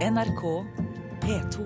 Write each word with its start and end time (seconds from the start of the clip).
NRK 0.00 0.64
P2. 1.20 1.64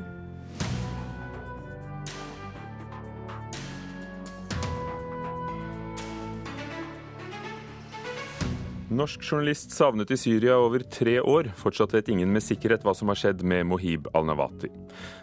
Norsk 8.91 9.23
journalist 9.23 9.71
savnet 9.71 10.11
i 10.11 10.19
Syria 10.19 10.57
over 10.59 10.83
tre 10.83 11.21
år. 11.23 11.53
Fortsatt 11.55 11.95
vet 11.95 12.11
ingen 12.11 12.33
med 12.35 12.43
sikkerhet 12.43 12.83
hva 12.83 12.97
som 12.99 13.13
har 13.13 13.21
skjedd 13.21 13.45
med 13.47 13.69
Mohib 13.71 14.11
al-Nawati. 14.19 14.73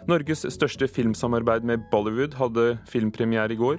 Norges 0.08 0.46
største 0.56 0.88
filmsamarbeid 0.88 1.68
med 1.68 1.84
Bollywood 1.92 2.38
hadde 2.40 2.78
filmpremiere 2.88 3.52
i 3.52 3.60
går. 3.60 3.76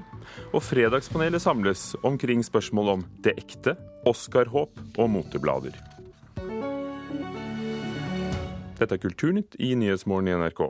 Og 0.53 0.61
Fredagspanelet 0.61 1.41
samles 1.41 1.95
omkring 2.05 2.45
spørsmål 2.45 2.93
om 2.99 3.09
det 3.25 3.33
ekte, 3.41 3.73
Oscar-håp 4.05 4.77
og 4.93 5.11
moteblader. 5.17 5.81
Dette 8.83 8.97
er 8.99 9.03
Kulturnytt 9.03 9.55
i 9.63 9.71
Nyhetsmorgen 9.79 10.27
i 10.27 10.35
NRK. 10.35 10.65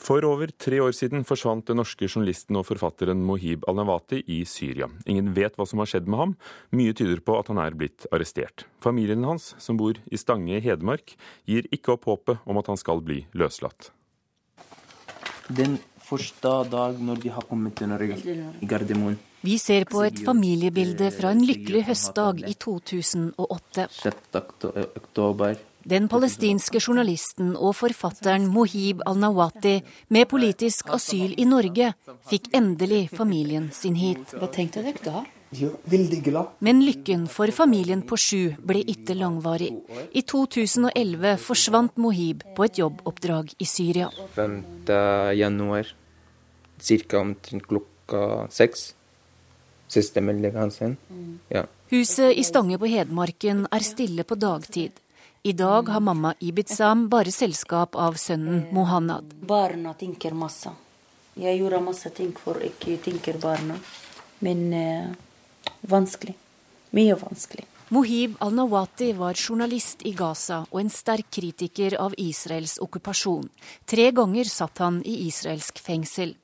For 0.00 0.24
over 0.24 0.52
tre 0.54 0.78
år 0.80 0.94
siden 0.96 1.26
forsvant 1.26 1.66
den 1.68 1.80
norske 1.80 2.06
journalisten 2.06 2.56
og 2.60 2.68
forfatteren 2.68 3.24
Mohib 3.26 3.66
al-Nawati 3.68 4.22
i 4.30 4.40
Syria. 4.48 4.86
Ingen 5.10 5.32
vet 5.36 5.58
hva 5.58 5.66
som 5.66 5.82
har 5.82 5.90
skjedd 5.90 6.06
med 6.06 6.22
ham. 6.22 6.34
Mye 6.76 6.94
tyder 6.96 7.20
på 7.24 7.36
at 7.40 7.50
han 7.50 7.60
er 7.60 7.76
blitt 7.76 8.06
arrestert. 8.14 8.68
Familien 8.80 9.26
hans, 9.26 9.52
som 9.58 9.80
bor 9.80 9.98
i 9.98 10.20
Stange 10.20 10.54
i 10.56 10.62
Hedmark, 10.64 11.16
gir 11.50 11.66
ikke 11.74 11.96
opp 11.96 12.06
håpet 12.08 12.46
om 12.46 12.60
at 12.62 12.70
han 12.70 12.78
skal 12.80 13.02
bli 13.04 13.24
løslatt. 13.34 13.90
Den 15.50 15.80
første 16.06 16.52
dag 16.70 17.00
når 17.02 17.24
de 17.24 17.34
har 17.34 17.46
kommet 17.50 17.74
til 17.78 17.90
Norge, 17.90 18.16
i 18.62 18.70
Gardermoen. 18.70 19.18
Vi 19.42 19.56
ser 19.58 19.86
på 19.88 20.02
et 20.04 20.18
familiebilde 20.20 21.08
fra 21.14 21.32
en 21.32 21.40
lykkelig 21.48 21.86
høstdag 21.88 22.42
i 22.44 22.54
2008. 22.60 23.86
6. 23.96 24.38
oktober. 25.00 25.56
Den 25.88 26.08
palestinske 26.12 26.80
journalisten 26.80 27.54
og 27.56 27.74
forfatteren 27.78 28.46
Mohib 28.52 29.00
al-Nawati 29.08 29.78
med 30.12 30.28
politisk 30.28 30.90
asyl 30.92 31.32
i 31.40 31.46
Norge 31.48 31.92
fikk 32.28 32.50
endelig 32.56 33.08
familien 33.16 33.70
sin 33.72 33.96
hit. 33.96 34.34
Hva 34.36 34.50
tenkte 34.52 34.84
dere 34.84 35.00
da? 35.04 35.22
Men 36.60 36.84
lykken 36.86 37.24
for 37.26 37.50
familien 37.50 38.04
på 38.06 38.18
sju 38.20 38.42
ble 38.62 38.84
ikke 38.92 39.16
langvarig. 39.18 39.72
I 40.14 40.22
2011 40.22 41.40
forsvant 41.42 41.96
Mohib 41.98 42.44
på 42.54 42.68
et 42.68 42.78
jobboppdrag 42.78 43.50
i 43.58 43.66
Syria. 43.66 44.12
5. 44.36 44.62
januar, 45.40 45.90
ca. 46.78 47.18
omtrent 47.18 47.66
klokka 47.66 48.46
seks. 48.52 48.92
Siste 49.90 50.22
melding 50.22 50.54
hans. 50.54 50.78
Ja. 51.50 51.64
Huset 51.90 52.36
i 52.38 52.44
Stange 52.46 52.78
på 52.78 52.86
Hedmarken 52.86 53.64
er 53.74 53.82
stille 53.82 54.22
på 54.22 54.38
dagtid. 54.38 54.94
I 55.42 55.52
dag 55.52 55.88
har 55.88 56.00
mamma 56.00 56.34
Ibitsam 56.38 57.08
bare 57.08 57.32
selskap 57.32 57.96
av 57.96 58.12
sønnen 58.20 58.66
Mohannad. 58.76 59.24
Barna 59.40 59.94
tenker 59.94 60.34
masse. 60.36 60.68
Jeg 61.34 61.56
gjorde 61.56 61.80
masse 61.80 62.10
ting 62.12 62.34
for 62.36 62.60
ikke 62.60 62.98
tenke 63.00 63.32
barna. 63.40 63.78
Men 64.44 64.60
eh, 64.76 65.06
vanskelig. 65.80 66.34
Mye 66.92 67.16
vanskelig. 67.16 67.64
Mohib 67.88 68.36
al-Nawati 68.44 69.14
var 69.16 69.32
journalist 69.32 70.04
i 70.04 70.12
Gaza 70.12 70.60
og 70.68 70.78
en 70.82 70.92
sterk 70.92 71.32
kritiker 71.32 71.96
av 71.96 72.12
Israels 72.20 72.76
okkupasjon. 72.76 73.48
Tre 73.88 74.10
ganger 74.12 74.44
satt 74.44 74.84
han 74.84 75.00
i 75.08 75.22
israelsk 75.30 75.80
fengsel. 75.80 76.36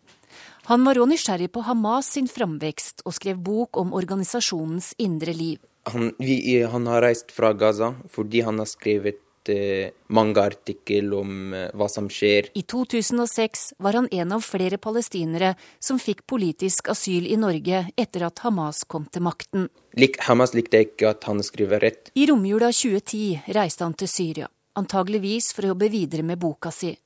Han 0.73 0.89
var 0.89 0.97
òg 0.97 1.13
nysgjerrig 1.13 1.53
på 1.53 1.69
Hamas 1.69 2.15
sin 2.17 2.33
framvekst 2.33 3.05
og 3.05 3.21
skrev 3.21 3.45
bok 3.45 3.77
om 3.77 3.93
organisasjonens 3.93 4.95
indre 4.97 5.37
liv. 5.37 5.61
Han, 5.93 6.13
vi, 6.19 6.63
han 6.63 6.87
har 6.87 7.03
reist 7.03 7.31
fra 7.33 7.53
Gaza 7.53 7.93
fordi 8.11 8.41
han 8.43 8.59
har 8.59 8.67
skrevet 8.67 9.49
eh, 9.49 9.93
mange 10.09 10.43
artikler 10.43 11.15
om 11.15 11.55
eh, 11.55 11.69
hva 11.79 11.87
som 11.91 12.09
skjer. 12.11 12.51
I 12.59 12.65
2006 12.67 13.67
var 13.79 14.01
han 14.01 14.09
en 14.11 14.35
av 14.35 14.43
flere 14.43 14.81
palestinere 14.83 15.55
som 15.79 16.01
fikk 16.03 16.25
politisk 16.27 16.91
asyl 16.91 17.29
i 17.31 17.39
Norge 17.39 17.85
etter 17.95 18.27
at 18.27 18.43
Hamas 18.43 18.83
kom 18.85 19.07
til 19.07 19.23
makten. 19.27 19.69
Lik, 19.95 20.19
Hamas 20.27 20.57
likte 20.59 20.83
ikke 20.89 21.15
at 21.15 21.31
han 21.31 21.43
skriver 21.47 21.83
rett. 21.87 22.11
I 22.19 22.27
romjula 22.33 22.73
2010 22.75 23.55
reiste 23.55 23.87
han 23.87 23.95
til 23.95 24.11
Syria, 24.11 24.51
antageligvis 24.75 25.53
for 25.55 25.67
å 25.67 25.75
jobbe 25.75 25.93
videre 25.95 26.27
med 26.27 26.43
boka 26.43 26.75
si. 26.75 26.97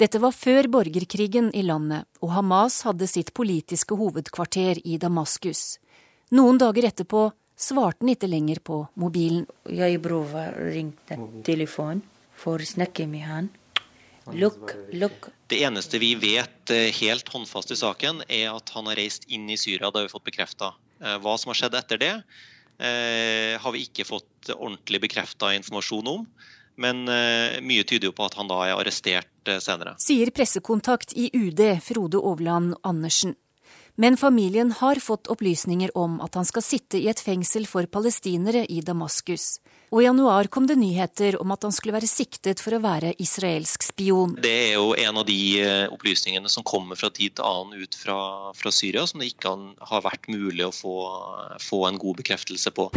Dette 0.00 0.22
var 0.22 0.32
før 0.32 0.70
borgerkrigen 0.72 1.50
i 1.52 1.66
landet, 1.66 2.06
og 2.22 2.30
Hamas 2.32 2.78
hadde 2.86 3.10
sitt 3.10 3.34
politiske 3.36 3.98
hovedkvarter 3.98 4.78
i 4.88 4.96
Damaskus. 5.02 5.76
Noen 6.32 6.60
dager 6.62 6.86
etterpå 6.88 7.26
svarte 7.60 8.04
han 8.04 8.14
ikke 8.14 8.30
lenger 8.30 8.60
på 8.64 8.82
mobilen. 9.00 9.46
Jeg 9.68 10.00
bror 10.02 10.32
ringte 10.56 11.18
telefonen 11.46 12.02
for 12.40 12.62
å 12.62 12.68
snakke 12.68 13.06
med 13.10 13.26
han. 13.28 13.50
Look, 14.32 14.72
look. 14.92 15.28
Det 15.50 15.62
eneste 15.64 15.98
vi 15.98 16.12
vet 16.14 16.70
eh, 16.70 16.92
helt 17.00 17.28
håndfast 17.28 17.72
i 17.74 17.78
saken, 17.78 18.22
er 18.28 18.52
at 18.52 18.70
han 18.76 18.86
har 18.90 18.98
reist 19.00 19.26
inn 19.32 19.48
i 19.50 19.58
Syria. 19.58 19.90
Det 19.90 19.98
har 19.98 20.06
vi 20.06 20.12
fått 20.12 20.28
bekrefta. 20.28 20.72
Hva 21.00 21.34
som 21.40 21.48
har 21.50 21.56
skjedd 21.56 21.76
etter 21.78 22.00
det, 22.00 22.14
eh, 22.78 23.56
har 23.60 23.72
vi 23.72 23.86
ikke 23.86 24.04
fått 24.04 24.52
ordentlig 24.52 25.00
bekrefta 25.06 25.54
informasjon 25.56 26.10
om. 26.12 26.26
Men 26.80 27.02
eh, 27.08 27.58
mye 27.64 27.84
tyder 27.84 28.10
jo 28.10 28.16
på 28.16 28.28
at 28.28 28.36
han 28.38 28.50
da 28.50 28.60
er 28.68 28.76
arrestert 28.76 29.52
senere. 29.64 29.96
Sier 30.00 30.30
pressekontakt 30.36 31.16
i 31.18 31.30
UD 31.34 31.64
Frode 31.84 32.20
Overland 32.20 32.76
Andersen. 32.86 33.34
Men 34.00 34.16
familien 34.16 34.72
har 34.72 34.96
fått 34.96 35.26
opplysninger 35.26 35.90
om 35.98 36.22
at 36.24 36.34
han 36.34 36.46
skal 36.48 36.62
sitte 36.64 36.96
i 36.96 37.10
et 37.12 37.20
fengsel 37.20 37.66
for 37.68 37.84
palestinere 37.84 38.62
i 38.64 38.80
Damaskus. 38.80 39.58
Og 39.92 40.00
i 40.00 40.06
januar 40.06 40.48
kom 40.48 40.64
det 40.70 40.78
nyheter 40.80 41.36
om 41.42 41.52
at 41.52 41.66
han 41.66 41.74
skulle 41.76 41.98
være 41.98 42.08
siktet 42.08 42.62
for 42.64 42.78
å 42.78 42.80
være 42.80 43.12
israelsk 43.20 43.84
spion. 43.84 44.38
Det 44.40 44.54
er 44.70 44.72
jo 44.78 44.94
en 44.96 45.20
av 45.20 45.28
de 45.28 45.36
eh, 45.60 45.84
opplysningene 45.92 46.48
som 46.48 46.64
kommer 46.64 46.96
fra 46.96 47.12
tid 47.12 47.36
til 47.36 47.44
annen 47.44 47.84
ut 47.84 47.98
fra, 48.00 48.20
fra 48.56 48.72
Syria, 48.72 49.04
som 49.04 49.20
det 49.20 49.34
ikke 49.34 49.52
har 49.92 50.06
vært 50.08 50.32
mulig 50.32 50.64
å 50.64 50.72
få, 50.72 50.96
få 51.60 51.84
en 51.90 52.00
god 52.00 52.22
bekreftelse 52.22 52.72
på. 52.72 52.88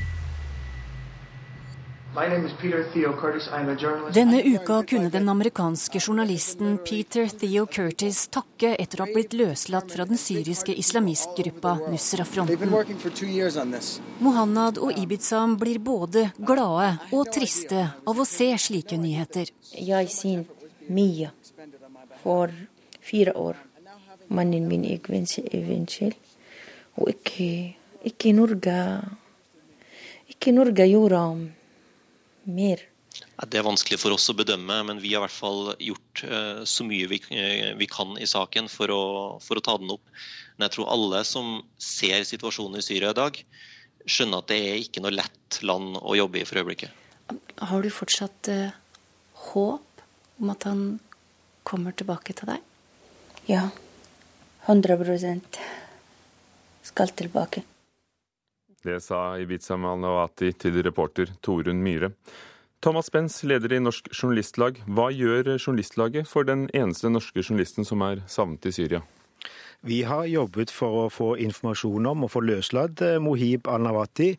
Denne 4.13 4.43
uka 4.43 4.83
kunne 4.83 5.09
den 5.09 5.29
amerikanske 5.29 5.99
journalisten 6.07 6.77
Peter 6.77 7.27
Theo 7.27 7.65
Curtis 7.65 8.27
takke 8.27 8.75
etter 8.77 9.01
å 9.01 9.07
ha 9.07 9.15
blitt 9.15 9.33
løslatt 9.33 9.89
fra 9.89 10.05
den 10.05 10.19
syriske 10.21 10.75
islamistgruppa 10.77 11.71
Nusra-fronten. 11.89 12.69
Mohanad 14.21 14.77
og 14.77 14.99
Ibitsam 15.01 15.55
blir 15.57 15.79
både 15.81 16.27
glade 16.37 16.91
og 17.09 17.31
triste 17.33 17.87
av 18.05 18.21
å 18.21 18.27
se 18.29 18.51
slike 18.61 18.99
nyheter. 19.01 19.49
Jeg 19.73 20.13
sin 20.13 20.45
mye 20.93 21.31
for 22.21 22.53
fire 23.01 23.33
år. 23.33 23.57
Mannen 24.29 24.69
min 24.69 24.85
er 24.85 25.01
i 25.49 26.13
og 26.93 27.09
ikke, 27.09 27.73
ikke 28.05 28.37
Norge 28.37 28.77
Ikke 30.29 30.51
Norge 30.53 30.85
gjorde 30.85 31.19
mer? 32.49 32.81
Det 33.43 33.59
er 33.59 33.65
vanskelig 33.65 33.99
for 34.01 34.15
oss 34.15 34.25
å 34.31 34.35
bedømme, 34.37 34.79
men 34.87 35.01
vi 35.01 35.13
har 35.13 35.21
i 35.21 35.25
hvert 35.27 35.35
fall 35.35 35.73
gjort 35.81 36.23
uh, 36.25 36.63
så 36.69 36.85
mye 36.87 37.09
vi, 37.11 37.19
uh, 37.29 37.73
vi, 37.77 37.87
kan 37.89 38.15
i 38.17 38.29
saken 38.29 38.69
for 38.71 38.93
å, 38.93 39.03
for 39.43 39.59
å, 39.59 39.63
ta 39.65 39.75
den 39.81 39.93
opp. 39.93 40.03
Men 40.55 40.67
jeg 40.67 40.77
tror 40.77 40.91
alle 40.95 41.21
som 41.27 41.59
ser 41.81 42.25
situasjonen 42.29 42.79
i 42.81 42.85
Syria 42.85 43.13
i 43.13 43.19
dag, 43.19 43.39
skjønner 44.03 44.43
at 44.43 44.49
det 44.51 44.59
er 44.59 44.81
ikke 44.81 45.03
noe 45.03 45.13
lett 45.15 45.59
land 45.63 45.97
å 46.01 46.17
jobbe 46.17 46.41
i 46.41 46.45
for 46.47 46.61
øyeblikket. 46.61 47.01
Har 47.61 47.85
du 47.85 47.89
fortsatt 47.93 48.51
uh, 48.51 48.73
håp 49.51 50.05
om 50.41 50.53
at 50.53 50.67
han 50.69 50.85
kommer 51.67 51.95
tilbake 51.95 52.35
til 52.37 52.53
deg? 52.53 52.65
Ja. 53.49 53.67
100% 54.65 55.59
skal 56.87 57.11
tilbake. 57.19 57.63
Det 58.83 58.99
sa 58.99 59.37
Ibiza 59.39 59.77
Malnawati 59.79 60.49
til 60.59 60.81
reporter 60.83 61.29
Torunn 61.41 61.79
Myhre. 61.85 62.11
Thomas 62.83 63.07
Spens, 63.07 63.37
leder 63.47 63.71
i 63.71 63.79
Norsk 63.79 64.09
Journalistlag. 64.11 64.81
Hva 64.91 65.07
gjør 65.15 65.53
Journalistlaget 65.55 66.27
for 66.27 66.43
den 66.43 66.65
eneste 66.75 67.07
norske 67.07 67.39
journalisten 67.39 67.87
som 67.87 68.03
er 68.03 68.25
savnet 68.27 68.67
i 68.67 68.73
Syria? 68.75 68.99
Vi 69.83 70.01
har 70.07 70.25
jobbet 70.31 70.71
for 70.71 71.01
å 71.01 71.07
få 71.11 71.33
informasjon 71.43 72.05
om 72.07 72.23
og 72.23 72.29
få 72.31 72.41
løslatt 72.47 73.01
eh, 73.03 73.17
Mohib 73.19 73.67
al-Nawati 73.67 74.29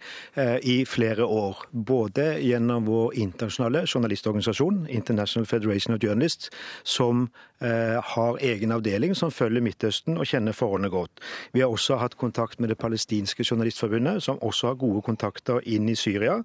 eh, 0.40 0.56
i 0.60 0.76
flere 0.88 1.26
år. 1.28 1.66
Både 1.72 2.38
gjennom 2.40 2.86
vår 2.88 3.18
internasjonale 3.20 3.82
journalistorganisasjon, 3.84 4.86
International 4.88 5.48
Federation 5.48 5.96
of 5.96 6.00
Journalists, 6.00 6.48
som 6.80 7.26
har 7.64 8.38
egen 8.44 8.72
avdeling 8.74 9.14
som 9.16 9.32
følger 9.32 9.62
Midtøsten 9.64 10.18
og 10.18 10.28
kjenner 10.28 10.56
forholdene 10.56 10.90
godt. 10.92 11.22
Vi 11.54 11.62
har 11.62 11.72
også 11.72 11.98
hatt 12.00 12.16
kontakt 12.20 12.60
med 12.60 12.70
Det 12.72 12.78
palestinske 12.78 13.44
journalistforbundet, 13.44 14.22
som 14.22 14.38
også 14.42 14.72
har 14.72 14.80
gode 14.80 15.02
kontakter 15.06 15.60
inn 15.64 15.88
i 15.88 15.96
Syria. 15.98 16.40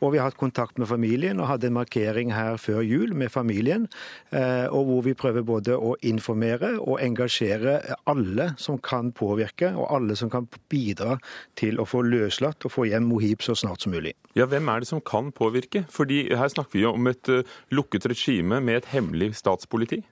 Og 0.00 0.12
vi 0.12 0.20
har 0.20 0.30
hatt 0.30 0.40
kontakt 0.40 0.78
med 0.78 0.88
familien 0.88 1.40
og 1.40 1.48
hadde 1.50 1.70
en 1.70 1.78
markering 1.78 2.32
her 2.34 2.56
før 2.60 2.80
jul 2.86 3.14
med 3.14 3.30
familien, 3.32 3.88
og 4.32 4.84
hvor 4.88 5.04
vi 5.06 5.14
prøver 5.14 5.42
både 5.46 5.76
å 5.76 5.94
informere 6.06 6.76
og 6.80 7.00
engasjere 7.02 7.80
alle 8.10 8.50
som 8.60 8.78
kan 8.78 9.12
påvirke, 9.16 9.72
og 9.74 9.88
alle 9.94 10.16
som 10.18 10.30
kan 10.32 10.48
bidra 10.70 11.18
til 11.58 11.80
å 11.80 11.86
få 11.88 12.02
løslatt 12.06 12.66
og 12.66 12.74
få 12.74 12.86
hjem 12.90 13.08
Mohib 13.10 13.44
så 13.44 13.56
snart 13.58 13.84
som 13.84 13.94
mulig. 13.94 14.14
Ja, 14.38 14.46
Hvem 14.50 14.68
er 14.68 14.82
det 14.82 14.90
som 14.90 15.00
kan 15.00 15.32
påvirke? 15.32 15.84
Fordi 15.90 16.28
Her 16.36 16.48
snakker 16.48 16.78
vi 16.78 16.84
jo 16.84 16.94
om 16.94 17.10
et 17.10 17.28
eh, 17.28 17.46
lukket 17.70 18.06
regime 18.10 18.60
med 18.60 18.82
et 18.82 18.90
hemmelig 18.94 19.34
statspoliti. 19.40 20.02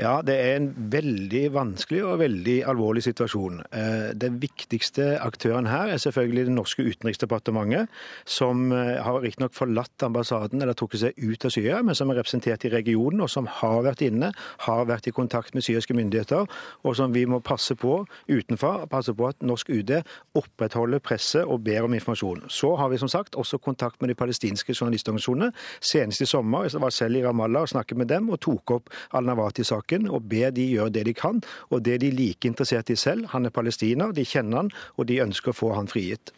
Ja, 0.00 0.22
det 0.24 0.34
er 0.40 0.54
en 0.56 0.70
veldig 0.88 1.50
vanskelig 1.52 1.98
og 2.08 2.22
veldig 2.22 2.54
alvorlig 2.64 3.02
situasjon. 3.04 3.58
Eh, 3.76 4.14
den 4.16 4.38
viktigste 4.40 5.18
aktøren 5.20 5.66
her 5.68 5.90
er 5.92 6.00
selvfølgelig 6.00 6.46
det 6.46 6.54
norske 6.54 6.86
utenriksdepartementet, 6.86 7.90
som 8.24 8.72
eh, 8.72 8.96
har 9.04 9.20
riktignok 9.20 9.52
forlatt 9.52 10.06
ambassaden 10.06 10.64
eller 10.64 10.72
trukket 10.72 11.02
seg 11.02 11.20
ut 11.20 11.44
av 11.44 11.52
Syria, 11.52 11.82
men 11.84 11.98
som 11.98 12.08
er 12.08 12.22
representert 12.22 12.64
i 12.64 12.70
regionen, 12.72 13.20
og 13.20 13.28
som 13.28 13.50
har 13.60 13.82
vært 13.84 14.00
inne, 14.06 14.30
har 14.64 14.88
vært 14.88 15.10
i 15.10 15.12
kontakt 15.12 15.52
med 15.52 15.66
syriske 15.66 15.92
myndigheter, 15.98 16.48
og 16.88 16.96
som 16.96 17.12
vi 17.12 17.26
må 17.28 17.42
passe 17.44 17.76
på 17.76 17.98
utenfra, 18.32 18.86
passe 18.88 19.12
på 19.12 19.28
at 19.28 19.44
norsk 19.44 19.74
UD 19.76 19.98
opprettholder 20.40 21.04
presset 21.04 21.44
og 21.44 21.66
ber 21.68 21.84
om 21.84 21.98
informasjon. 21.98 22.46
Så 22.48 22.72
har 22.80 22.88
vi 22.88 23.02
som 23.02 23.12
sagt 23.12 23.36
også 23.36 23.60
kontakt 23.60 24.00
med 24.00 24.08
de 24.08 24.16
palestinske 24.16 24.72
journalistorganisasjonene. 24.72 25.52
Senest 25.84 26.24
i 26.24 26.32
sommer 26.32 26.64
jeg 26.64 26.80
var 26.80 26.96
selv 26.96 27.20
i 27.20 27.26
Ramallah 27.28 27.68
og 27.68 27.74
snakket 27.76 28.00
med 28.00 28.08
dem, 28.16 28.32
og 28.32 28.40
tok 28.40 28.78
opp 28.80 28.92
al-Nawati-saken 29.12 29.81
saken 29.82 30.08
og 30.08 30.28
be 30.30 30.50
de 30.50 30.68
gjøre 30.76 30.92
det 30.94 31.06
de 31.06 31.14
kan, 31.14 31.42
og 31.70 31.84
det 31.84 32.00
de 32.00 32.08
er 32.08 32.16
like 32.16 32.48
interessert 32.48 32.90
i 32.90 32.96
selv. 32.96 33.26
Han 33.32 33.46
er 33.46 33.50
palestiner, 33.50 34.12
de 34.12 34.24
kjenner 34.24 34.62
han, 34.62 34.70
og 34.96 35.06
de 35.08 35.20
ønsker 35.20 35.52
å 35.52 35.56
få 35.56 35.74
han 35.74 35.88
frigitt. 35.88 36.32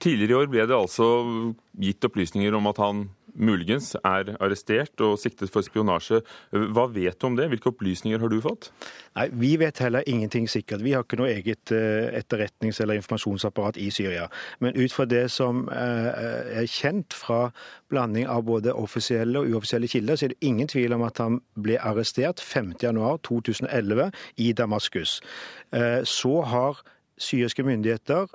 Tidligere 0.00 0.32
i 0.32 0.40
år 0.42 0.50
ble 0.50 0.66
det 0.66 0.76
altså 0.76 1.54
gitt 1.80 2.04
opplysninger 2.04 2.54
om 2.54 2.66
at 2.66 2.78
han 2.78 3.08
muligens 3.36 3.94
er 4.00 4.32
arrestert 4.40 5.00
og 5.04 5.18
siktet 5.20 5.52
for 5.52 5.64
spionasje. 5.64 6.22
Hva 6.50 6.86
vet 6.92 7.18
du 7.20 7.28
om 7.28 7.36
det? 7.38 7.48
Hvilke 7.52 7.70
opplysninger 7.72 8.20
har 8.22 8.32
du 8.32 8.38
fått? 8.44 8.70
Nei, 9.16 9.28
Vi 9.32 9.56
vet 9.60 9.78
heller 9.78 10.02
ingenting 10.06 10.48
sikkert. 10.48 10.82
Vi 10.84 10.92
har 10.92 11.04
ikke 11.04 11.18
noe 11.20 11.30
eget 11.32 11.72
eh, 11.72 12.12
etterretnings- 12.18 12.80
eller 12.82 12.98
informasjonsapparat 13.00 13.76
i 13.80 13.90
Syria. 13.90 14.28
Men 14.60 14.76
ut 14.76 14.92
fra 14.92 15.04
det 15.04 15.30
som 15.30 15.68
eh, 15.68 16.60
er 16.62 16.66
kjent 16.70 17.14
fra 17.14 17.50
blanding 17.90 18.26
av 18.28 18.44
både 18.44 18.74
offisielle 18.74 19.40
og 19.40 19.52
uoffisielle 19.52 19.88
kilder, 19.88 20.16
så 20.16 20.26
er 20.26 20.34
det 20.34 20.48
ingen 20.48 20.68
tvil 20.68 20.96
om 20.96 21.06
at 21.06 21.18
han 21.22 21.40
ble 21.54 21.78
arrestert 21.80 22.42
5.1.2011 22.44 24.10
i 24.36 24.52
Damaskus. 24.52 25.20
Eh, 25.72 26.02
så 26.04 26.40
har 26.42 26.82
syriske 27.16 27.64
myndigheter 27.64 28.28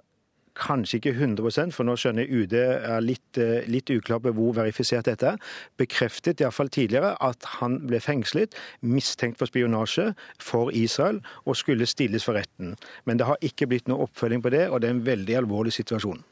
kanskje 0.58 1.00
ikke 1.00 1.14
100 1.16 1.72
for 1.76 1.88
nå 1.88 1.96
skjønner 2.00 2.26
jeg 2.26 2.44
UD 2.44 2.56
er 2.60 3.04
litt, 3.04 3.38
eh, 3.38 3.68
litt 3.72 3.90
uklar 3.90 4.22
på 4.24 4.34
hvor 4.36 4.56
verifisert 4.58 5.08
dette 5.10 5.34
er, 5.34 5.38
bekreftet 5.78 6.42
iallfall 6.42 6.70
tidligere 6.70 7.16
at 7.22 7.44
han 7.60 7.80
ble 7.88 8.00
fengslet, 8.04 8.56
mistenkt 8.82 9.40
for 9.40 9.52
spionasje 9.52 10.12
for 10.40 10.72
Israel 10.72 11.22
og 11.46 11.56
skulle 11.60 11.90
stilles 11.90 12.26
for 12.28 12.40
retten. 12.40 12.76
Men 13.06 13.18
det 13.18 13.28
har 13.30 13.42
ikke 13.42 13.68
blitt 13.68 13.88
noe 13.88 14.08
oppfølging 14.08 14.44
på 14.44 14.54
det, 14.54 14.68
og 14.70 14.82
det 14.82 14.90
er 14.90 14.98
en 14.98 15.08
veldig 15.08 15.40
alvorlig 15.44 15.74
situasjon. 15.74 16.24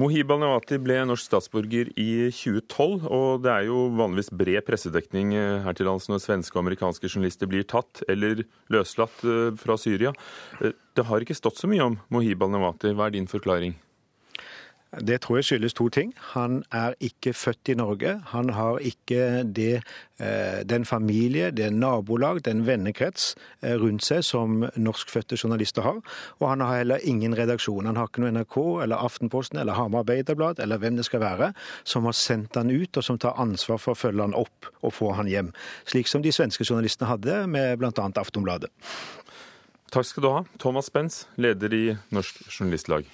Mohib 0.00 0.32
al-Nawati 0.34 0.78
ble 0.82 0.98
norsk 1.08 1.28
statsborger 1.28 1.90
i 2.00 2.08
2012, 2.34 3.06
og 3.08 3.44
det 3.44 3.52
er 3.52 3.68
jo 3.68 3.86
vanligvis 3.96 4.32
bred 4.34 4.66
pressedekning 4.66 5.32
eh, 5.38 5.62
her 5.64 5.76
til 5.76 5.88
lands 5.88 6.10
når 6.10 6.22
svenske 6.24 6.58
og 6.58 6.64
amerikanske 6.64 7.08
journalister 7.08 7.50
blir 7.50 7.66
tatt 7.68 8.04
eller 8.08 8.44
løslatt 8.74 9.24
eh, 9.24 9.48
fra 9.60 9.78
Syria. 9.80 10.14
Det 10.60 11.08
har 11.08 11.24
ikke 11.24 11.36
stått 11.38 11.60
så 11.60 11.70
mye 11.70 11.88
om 11.92 11.98
Mohib 12.14 12.44
al-Nawati. 12.44 12.94
Hva 12.94 13.08
er 13.08 13.16
din 13.16 13.30
forklaring? 13.30 13.76
Det 15.00 15.20
tror 15.20 15.38
jeg 15.38 15.44
skyldes 15.44 15.74
to 15.74 15.88
ting. 15.88 16.12
Han 16.34 16.62
er 16.72 16.94
ikke 17.00 17.32
født 17.32 17.68
i 17.68 17.74
Norge. 17.74 18.20
Han 18.30 18.48
har 18.54 18.78
ikke 18.78 19.42
det, 19.42 19.82
eh, 20.20 20.62
den 20.68 20.84
familie, 20.84 21.50
det 21.50 21.72
nabolag, 21.72 22.44
den 22.44 22.66
vennekrets 22.66 23.34
eh, 23.62 23.74
rundt 23.74 24.04
seg 24.04 24.24
som 24.24 24.64
norskfødte 24.76 25.36
journalister 25.36 25.82
har. 25.82 26.00
Og 26.40 26.48
han 26.48 26.60
har 26.60 26.76
heller 26.76 26.98
ingen 27.02 27.36
redaksjon. 27.38 27.86
Han 27.86 27.96
har 27.96 28.06
ikke 28.06 28.22
noe 28.22 28.34
NRK 28.34 28.56
eller 28.84 28.96
Aftenposten 28.96 29.58
eller 29.58 29.72
Hamar 29.72 30.04
Arbeiderblad 30.04 30.60
eller 30.60 30.78
hvem 30.78 30.96
det 30.96 31.08
skal 31.08 31.20
være, 31.20 31.52
som 31.84 32.04
har 32.04 32.14
sendt 32.18 32.54
han 32.54 32.70
ut 32.70 32.96
og 32.96 33.04
som 33.04 33.18
tar 33.18 33.38
ansvar 33.40 33.78
for 33.78 33.94
å 33.94 33.98
følge 33.98 34.22
han 34.22 34.38
opp 34.38 34.70
og 34.82 34.92
få 34.92 35.12
han 35.18 35.28
hjem. 35.28 35.52
Slik 35.86 36.08
som 36.08 36.22
de 36.22 36.32
svenske 36.32 36.64
journalistene 36.64 37.10
hadde 37.10 37.46
med 37.46 37.78
bl.a. 37.78 37.92
Aftonbladet. 38.14 38.70
Takk 39.94 40.06
skal 40.08 40.24
du 40.24 40.32
ha, 40.32 40.40
Thomas 40.58 40.88
Spence, 40.90 41.28
leder 41.38 41.74
i 41.74 41.84
Norsk 42.10 42.40
Journalistlag. 42.50 43.06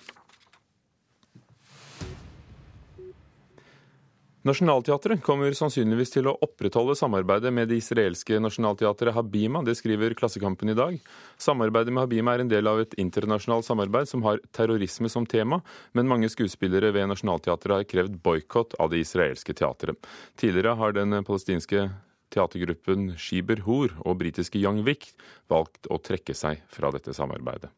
Nationaltheatret 4.41 5.21
kommer 5.21 5.53
sannsynligvis 5.53 6.15
til 6.15 6.25
å 6.31 6.33
opprettholde 6.41 6.95
samarbeidet 6.97 7.51
med 7.53 7.69
det 7.69 7.77
israelske 7.83 8.39
nasjonalteatret 8.41 9.13
Habima. 9.13 9.61
Det 9.67 9.75
skriver 9.77 10.15
Klassekampen 10.17 10.73
i 10.73 10.77
dag. 10.79 10.95
Samarbeidet 11.37 11.93
med 11.93 12.07
Habima 12.07 12.33
er 12.33 12.47
en 12.47 12.53
del 12.53 12.71
av 12.71 12.81
et 12.81 12.97
internasjonalt 13.03 13.69
samarbeid 13.69 14.09
som 14.09 14.25
har 14.25 14.41
terrorisme 14.57 15.11
som 15.13 15.27
tema, 15.29 15.59
men 15.93 16.09
mange 16.09 16.31
skuespillere 16.33 16.89
ved 16.97 17.11
Nationaltheatret 17.13 17.75
har 17.77 17.89
krevd 17.91 18.17
boikott 18.25 18.79
av 18.81 18.95
det 18.95 19.03
israelske 19.05 19.53
teatret. 19.61 20.01
Tidligere 20.41 20.73
har 20.81 20.97
den 20.97 21.21
palestinske 21.21 21.91
teatergruppen 22.33 23.11
Shiber 23.21 23.61
Hor 23.67 23.93
og 24.07 24.23
britiske 24.23 24.57
Young 24.63 24.81
Wick 24.89 25.11
valgt 25.53 25.91
å 25.93 26.01
trekke 26.01 26.33
seg 26.39 26.65
fra 26.73 26.89
dette 26.97 27.13
samarbeidet. 27.13 27.75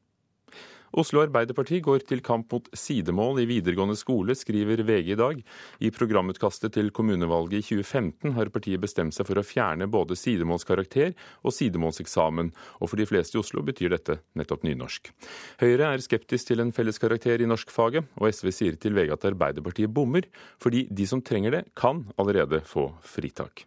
Oslo 0.93 1.23
Arbeiderparti 1.25 1.79
går 1.81 2.03
til 2.05 2.21
kamp 2.25 2.51
mot 2.53 2.67
sidemål 2.77 3.41
i 3.41 3.47
videregående 3.49 3.97
skole, 3.97 4.35
skriver 4.37 4.83
VG 4.85 5.15
i 5.15 5.17
dag. 5.17 5.39
I 5.81 5.89
programutkastet 5.95 6.75
til 6.77 6.91
kommunevalget 6.93 7.63
i 7.63 7.79
2015 7.81 8.35
har 8.37 8.53
partiet 8.53 8.83
bestemt 8.83 9.17
seg 9.17 9.29
for 9.29 9.41
å 9.41 9.47
fjerne 9.47 9.89
både 9.89 10.19
sidemålskarakter 10.21 11.15
og 11.41 11.57
sidemålseksamen, 11.57 12.53
og 12.81 12.93
for 12.93 13.01
de 13.01 13.09
fleste 13.09 13.39
i 13.39 13.41
Oslo 13.41 13.65
betyr 13.65 13.97
dette 13.97 14.19
nettopp 14.37 14.69
nynorsk. 14.69 15.09
Høyre 15.65 15.95
er 15.95 16.05
skeptisk 16.05 16.53
til 16.53 16.61
en 16.61 16.77
felleskarakter 16.77 17.41
i 17.41 17.49
norskfaget, 17.49 18.13
og 18.21 18.29
SV 18.29 18.53
sier 18.53 18.77
til 18.77 18.93
VG 18.99 19.17
at 19.17 19.29
Arbeiderpartiet 19.33 19.93
bommer, 19.97 20.29
fordi 20.61 20.85
de 20.93 21.09
som 21.09 21.25
trenger 21.25 21.57
det, 21.57 21.67
kan 21.73 22.05
allerede 22.21 22.61
få 22.69 22.91
fritak. 23.01 23.65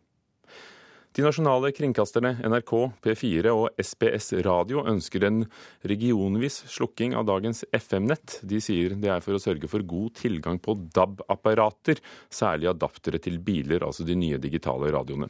De 1.16 1.24
nasjonale 1.24 1.70
kringkasterne 1.72 2.34
NRK, 2.44 2.72
P4 3.00 3.52
og 3.56 3.78
SBS 3.80 4.34
Radio 4.44 4.82
ønsker 4.84 5.24
en 5.24 5.46
regionvis 5.88 6.58
slukking 6.74 7.14
av 7.16 7.24
dagens 7.30 7.62
FM-nett. 7.72 8.42
De 8.44 8.58
sier 8.60 8.98
det 9.00 9.14
er 9.14 9.22
for 9.24 9.38
å 9.38 9.40
sørge 9.40 9.70
for 9.72 9.86
god 9.88 10.18
tilgang 10.20 10.60
på 10.60 10.74
DAB-apparater, 10.98 12.02
særlig 12.28 12.68
adaptere 12.68 13.22
til 13.24 13.40
biler, 13.40 13.86
altså 13.88 14.04
de 14.04 14.18
nye 14.20 14.42
digitale 14.44 14.90
radioene. 14.92 15.30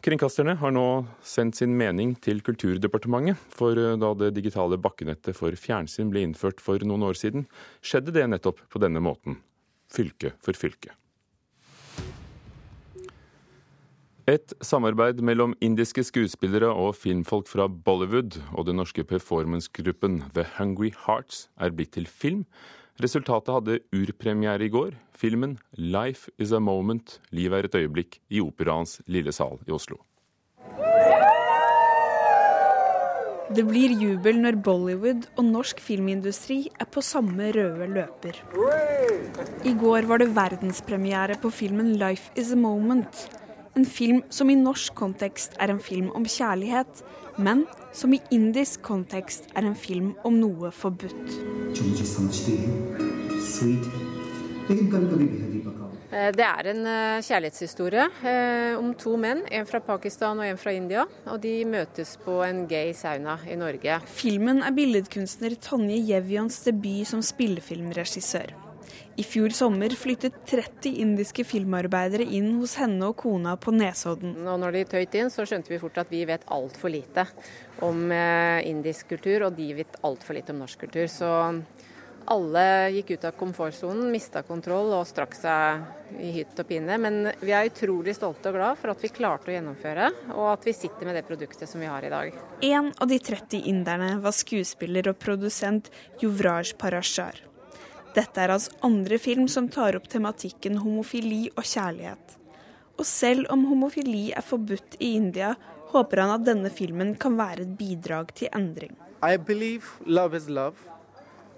Kringkasterne 0.00 0.54
har 0.62 0.72
nå 0.72 0.86
sendt 1.20 1.60
sin 1.60 1.74
mening 1.76 2.14
til 2.24 2.40
Kulturdepartementet, 2.46 3.36
for 3.52 3.76
da 3.76 4.14
det 4.22 4.30
digitale 4.38 4.80
bakkenettet 4.80 5.36
for 5.36 5.52
fjernsyn 5.52 6.08
ble 6.14 6.24
innført 6.24 6.64
for 6.64 6.80
noen 6.88 7.04
år 7.10 7.20
siden, 7.20 7.44
skjedde 7.84 8.16
det 8.16 8.24
nettopp 8.32 8.64
på 8.72 8.80
denne 8.80 9.04
måten, 9.04 9.36
fylke 9.92 10.32
for 10.40 10.56
fylke. 10.56 10.96
Et 14.28 14.52
samarbeid 14.60 15.22
mellom 15.24 15.54
indiske 15.64 16.02
skuespillere 16.04 16.68
og 16.68 16.90
filmfolk 17.00 17.46
fra 17.48 17.64
Bollywood 17.64 18.34
og 18.52 18.66
den 18.68 18.76
norske 18.76 19.00
performancegruppen 19.08 20.18
The 20.34 20.44
Hungry 20.58 20.90
Hearts 21.06 21.46
er 21.56 21.72
blitt 21.72 21.94
til 21.96 22.04
film. 22.04 22.42
Resultatet 23.00 23.54
hadde 23.54 23.78
urpremiere 23.96 24.66
i 24.66 24.68
går. 24.68 24.98
Filmen 25.16 25.56
'Life 25.72 26.28
Is 26.36 26.52
A 26.52 26.60
Moment', 26.60 27.16
liv 27.32 27.56
er 27.56 27.64
et 27.64 27.74
øyeblikk, 27.80 28.20
i 28.28 28.44
Operaens 28.44 29.00
lille 29.06 29.32
sal 29.32 29.56
i 29.64 29.72
Oslo. 29.72 29.96
Det 33.48 33.64
blir 33.64 33.96
jubel 33.96 34.44
når 34.44 34.60
Bollywood 34.60 35.24
og 35.38 35.44
norsk 35.44 35.80
filmindustri 35.80 36.68
er 36.78 36.84
på 36.84 37.00
samme 37.00 37.48
røde 37.56 37.88
løper. 37.96 38.44
I 39.64 39.72
går 39.72 40.04
var 40.04 40.18
det 40.18 40.34
verdenspremiere 40.36 41.40
på 41.40 41.48
filmen 41.48 41.96
'Life 41.96 42.28
Is 42.36 42.52
A 42.52 42.56
Moment'. 42.56 43.47
En 43.76 43.84
film 43.84 44.22
som 44.30 44.50
i 44.50 44.56
norsk 44.58 44.94
kontekst 44.98 45.58
er 45.60 45.72
en 45.72 45.80
film 45.82 46.10
om 46.16 46.24
kjærlighet, 46.24 47.02
men 47.38 47.66
som 47.94 48.12
i 48.14 48.20
indisk 48.34 48.82
kontekst 48.86 49.50
er 49.54 49.66
en 49.68 49.76
film 49.78 50.14
om 50.26 50.38
noe 50.40 50.70
forbudt. 50.74 51.36
Eh, 56.08 56.30
det 56.32 56.44
er 56.44 56.68
en 56.72 56.86
eh, 56.88 57.22
kjærlighetshistorie 57.24 58.06
eh, 58.24 58.78
om 58.78 58.94
to 58.96 59.16
menn, 59.20 59.42
en 59.52 59.68
fra 59.68 59.80
Pakistan 59.84 60.40
og 60.40 60.48
en 60.48 60.60
fra 60.60 60.72
India. 60.76 61.04
Og 61.28 61.40
de 61.42 61.54
møtes 61.68 62.16
på 62.24 62.40
en 62.46 62.64
gay 62.70 62.94
sauna 62.96 63.38
i 63.48 63.58
Norge. 63.60 64.00
Filmen 64.08 64.64
er 64.64 64.76
billedkunstner 64.76 65.58
Tonje 65.62 66.00
Jevjons 66.10 66.62
debut 66.64 67.08
som 67.08 67.24
spillefilmregissør. 67.24 68.67
I 69.18 69.24
fjor 69.26 69.50
sommer 69.50 69.90
flyttet 69.98 70.36
30 70.46 70.92
indiske 71.02 71.42
filmarbeidere 71.42 72.22
inn 72.22 72.52
hos 72.60 72.76
henne 72.78 73.08
og 73.10 73.16
kona 73.18 73.56
på 73.58 73.72
Nesodden. 73.74 74.36
Og 74.46 74.60
når 74.62 74.76
de 74.76 74.82
tøyt 74.92 75.16
inn, 75.18 75.32
så 75.34 75.42
skjønte 75.42 75.72
vi 75.72 75.80
fort 75.82 75.98
at 75.98 76.12
vi 76.12 76.20
vet 76.28 76.46
altfor 76.54 76.92
lite 76.94 77.24
om 77.82 78.12
eh, 78.14 78.62
indisk 78.70 79.10
kultur, 79.10 79.48
og 79.48 79.58
de 79.58 79.72
vet 79.80 79.98
altfor 80.06 80.38
lite 80.38 80.54
om 80.54 80.62
norsk 80.62 80.84
kultur. 80.84 81.10
Så 81.10 81.32
alle 82.30 82.64
gikk 82.94 83.10
ut 83.16 83.26
av 83.26 83.34
komfortsonen, 83.40 84.06
mista 84.14 84.44
kontroll 84.46 84.94
og 84.94 85.10
strakk 85.10 85.34
seg 85.34 86.22
i 86.22 86.30
hytt 86.38 86.54
og 86.62 86.70
pine. 86.70 87.00
Men 87.02 87.32
vi 87.42 87.56
er 87.58 87.72
utrolig 87.72 88.14
stolte 88.14 88.52
og 88.52 88.60
glad 88.60 88.78
for 88.78 88.94
at 88.94 89.02
vi 89.02 89.10
klarte 89.18 89.50
å 89.50 89.56
gjennomføre, 89.56 90.12
og 90.36 90.46
at 90.52 90.70
vi 90.70 90.78
sitter 90.78 91.10
med 91.10 91.18
det 91.18 91.26
produktet 91.26 91.66
som 91.66 91.82
vi 91.82 91.90
har 91.90 92.06
i 92.06 92.14
dag. 92.14 92.38
En 92.70 92.94
av 92.94 93.10
de 93.10 93.18
30 93.18 93.66
inderne 93.66 94.14
var 94.22 94.38
skuespiller 94.44 95.10
og 95.10 95.18
produsent 95.26 95.90
Yuvraj 96.22 96.76
Parashar. 96.78 97.48
Dette 98.18 98.42
er 98.42 98.50
hans 98.50 98.66
andre 98.82 99.18
film 99.22 99.46
som 99.52 99.68
tar 99.70 99.94
opp 99.98 100.08
tematikken 100.10 100.80
homofili 100.82 101.44
og 101.54 101.62
kjærlighet. 101.62 102.38
Og 102.98 103.06
selv 103.06 103.46
om 103.54 103.66
homofili 103.68 104.32
er 104.34 104.42
forbudt 104.42 104.96
i 104.98 105.12
India, 105.14 105.52
håper 105.92 106.24
han 106.24 106.32
at 106.34 106.46
denne 106.48 106.70
filmen 106.74 107.14
kan 107.22 107.36
være 107.38 107.62
et 107.62 107.76
bidrag 107.78 108.32
til 108.40 108.50
endring. 108.56 108.96
I 109.22 109.36
believe 109.36 109.84
love 110.06 110.34
is 110.36 110.48
love, 110.48 110.74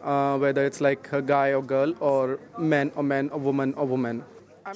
uh, 0.03 0.37
whether 0.37 0.67
it's 0.67 0.81
like 0.81 1.09
a 1.17 1.23
guy 1.23 1.55
or 1.55 1.63
girl, 1.63 1.95
or 2.01 2.39
man 2.59 2.93
or 2.95 3.03
man, 3.03 3.31
or 3.31 3.41
woman 3.41 3.75
or 3.75 3.87
woman. 3.87 4.23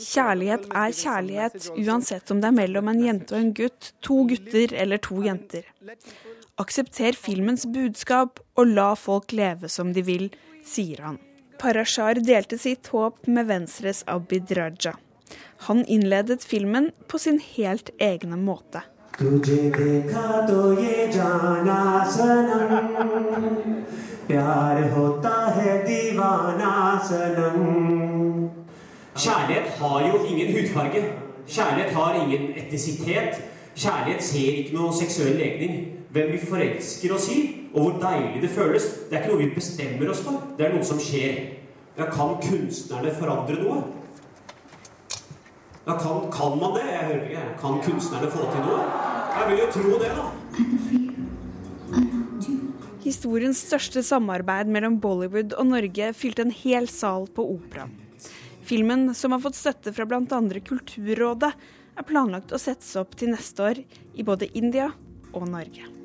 Kjærlighet 0.01 0.65
er 0.73 0.97
kjærlighet, 0.97 1.69
uansett 1.85 2.31
om 2.33 2.41
det 2.41 2.49
er 2.49 2.57
mellom 2.57 2.89
en 2.91 3.05
jente 3.05 3.37
og 3.37 3.43
en 3.43 3.53
gutt, 3.55 3.93
to 4.03 4.25
gutter 4.31 4.73
eller 4.73 4.99
to 5.05 5.21
jenter. 5.23 5.69
Aksepter 6.59 7.15
filmens 7.19 7.69
budskap 7.69 8.41
og 8.57 8.73
la 8.73 8.95
folk 8.99 9.37
leve 9.37 9.69
som 9.71 9.93
de 9.95 10.03
vil, 10.07 10.29
sier 10.65 11.05
han. 11.05 11.21
Parashar 11.59 12.15
delte 12.15 12.59
sitt 12.59 12.87
håp 12.93 13.27
med 13.27 13.47
Venstres 13.47 14.05
Abid 14.07 14.53
Raja. 14.57 14.95
Han 15.67 15.85
innledet 15.87 16.45
filmen 16.45 16.91
på 17.09 17.19
sin 17.19 17.41
helt 17.55 17.91
egne 17.99 18.37
måte. 18.37 18.83
Kjærlighet 29.17 29.69
har 29.79 30.09
jo 30.09 30.25
ingen 30.25 30.53
hudfarge. 30.57 31.03
Kjærlighet 31.47 31.93
har 31.95 32.15
ingen 32.25 32.51
etnisitet. 32.57 33.43
Kjærlighet 33.77 34.23
ser 34.23 34.63
ikke 34.63 34.75
noe 34.75 34.95
seksuell 34.95 35.37
legning. 35.39 35.85
Hvem 36.11 36.33
vi 36.33 36.47
forelsker 36.47 37.15
oss 37.15 37.29
i, 37.31 37.64
og 37.75 37.81
hvor 37.81 37.95
deilig 37.99 38.43
det 38.45 38.51
føles, 38.55 38.85
det 39.11 39.17
er 39.17 39.25
ikke 39.25 39.33
noe 39.33 39.43
vi 39.43 39.55
bestemmer 39.57 40.11
oss 40.13 40.23
for. 40.23 40.43
Det 40.55 40.67
er 40.67 40.75
noe 40.77 40.87
som 40.87 41.01
skjer. 41.03 41.41
Ja, 41.99 42.07
kan 42.11 42.37
kunstnerne 42.43 43.11
forandre 43.19 43.57
noe? 43.59 43.81
Ja, 45.85 45.97
kan, 45.99 46.31
kan 46.33 46.55
man 46.61 46.77
det? 46.79 46.85
Jeg 46.87 47.09
hører 47.09 47.25
ikke. 47.27 47.43
Kan 47.61 47.81
kunstnerne 47.83 48.31
få 48.31 48.47
til 48.53 48.63
noe? 48.69 48.85
Jeg 49.35 49.51
vil 49.51 49.59
jo 49.59 49.67
tro 49.75 49.99
det, 50.05 50.13
da. 50.15 50.27
Historiens 53.05 53.59
største 53.67 54.05
samarbeid 54.07 54.71
mellom 54.71 55.01
Bollywood 55.03 55.59
og 55.59 55.67
Norge 55.75 56.13
fylte 56.17 56.47
en 56.47 56.55
hel 56.55 56.87
sal 56.89 57.27
på 57.35 57.45
Operaen. 57.57 57.93
Filmen, 58.65 59.11
som 59.19 59.35
har 59.35 59.43
fått 59.45 59.59
støtte 59.59 59.93
fra 59.93 60.07
bl.a. 60.09 60.23
Kulturrådet, 60.71 61.51
er 61.95 62.09
planlagt 62.09 62.55
å 62.55 62.63
settes 62.63 62.95
opp 63.03 63.19
til 63.19 63.35
neste 63.35 63.67
år 63.67 63.83
i 63.83 64.25
både 64.25 64.49
India 64.57 64.89
og 65.35 65.51
Norge. 65.51 66.04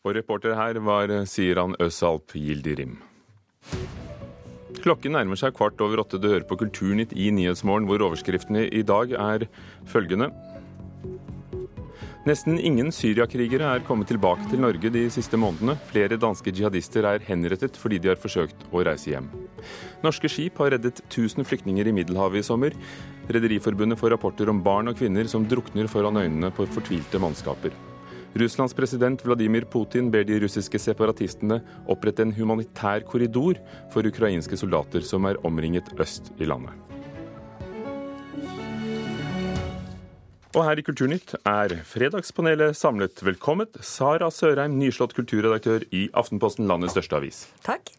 Og 0.00 0.14
reporter 0.16 0.54
her 0.56 0.78
var 0.80 1.10
Siran 1.28 1.74
Øsalp 1.76 2.32
Gildirim. 2.32 2.94
Klokken 4.80 5.12
nærmer 5.12 5.36
seg 5.36 5.52
kvart 5.58 5.82
over 5.84 6.00
åtte. 6.00 6.16
Du 6.16 6.30
hører 6.30 6.46
på 6.48 6.56
Kulturnytt 6.62 7.12
i 7.12 7.26
Nyhetsmorgen, 7.36 7.84
hvor 7.84 8.00
overskriftene 8.06 8.62
i 8.72 8.80
dag 8.80 9.12
er 9.12 9.44
følgende. 9.84 10.30
Nesten 12.24 12.56
ingen 12.56 12.88
syriakrigere 12.92 13.74
er 13.74 13.84
kommet 13.84 14.08
tilbake 14.08 14.48
til 14.48 14.64
Norge 14.64 14.92
de 14.92 15.04
siste 15.12 15.36
månedene. 15.40 15.76
Flere 15.92 16.16
danske 16.20 16.52
jihadister 16.52 17.04
er 17.08 17.20
henrettet 17.28 17.76
fordi 17.80 18.00
de 18.00 18.12
har 18.14 18.20
forsøkt 18.20 18.64
å 18.72 18.86
reise 18.88 19.12
hjem. 19.12 19.28
Norske 20.04 20.32
skip 20.32 20.64
har 20.64 20.72
reddet 20.78 21.04
1000 21.10 21.44
flyktninger 21.44 21.92
i 21.92 21.96
Middelhavet 21.96 22.40
i 22.40 22.48
sommer. 22.48 22.76
Rederiforbundet 23.28 24.00
får 24.00 24.16
rapporter 24.16 24.48
om 24.48 24.64
barn 24.64 24.88
og 24.88 24.96
kvinner 25.00 25.28
som 25.28 25.44
drukner 25.44 25.92
foran 25.92 26.20
øynene 26.24 26.52
på 26.56 26.68
fortvilte 26.72 27.20
mannskaper. 27.20 27.76
Russlands 28.34 28.74
president 28.74 29.24
Vladimir 29.26 29.64
Putin 29.66 30.10
ber 30.10 30.22
de 30.22 30.38
russiske 30.38 30.78
separatistene 30.78 31.58
opprette 31.90 32.22
en 32.22 32.34
humanitær 32.36 33.02
korridor 33.08 33.58
for 33.90 34.06
ukrainske 34.06 34.58
soldater 34.58 35.02
som 35.02 35.26
er 35.26 35.40
omringet 35.46 35.90
øst 35.98 36.30
i 36.38 36.46
landet. 36.46 36.70
Og 40.50 40.64
her 40.66 40.78
i 40.78 40.82
Kulturnytt 40.82 41.36
er 41.46 41.76
Fredagspanelet 41.86 42.74
samlet. 42.74 43.22
Velkommen, 43.22 43.70
Sara 43.86 44.32
Sørheim, 44.34 44.78
nyslått 44.80 45.14
kulturredaktør 45.14 45.84
i 45.94 46.08
Aftenposten, 46.10 46.66
landets 46.66 46.96
største 46.96 47.20
avis. 47.20 47.44
Takk. 47.66 47.92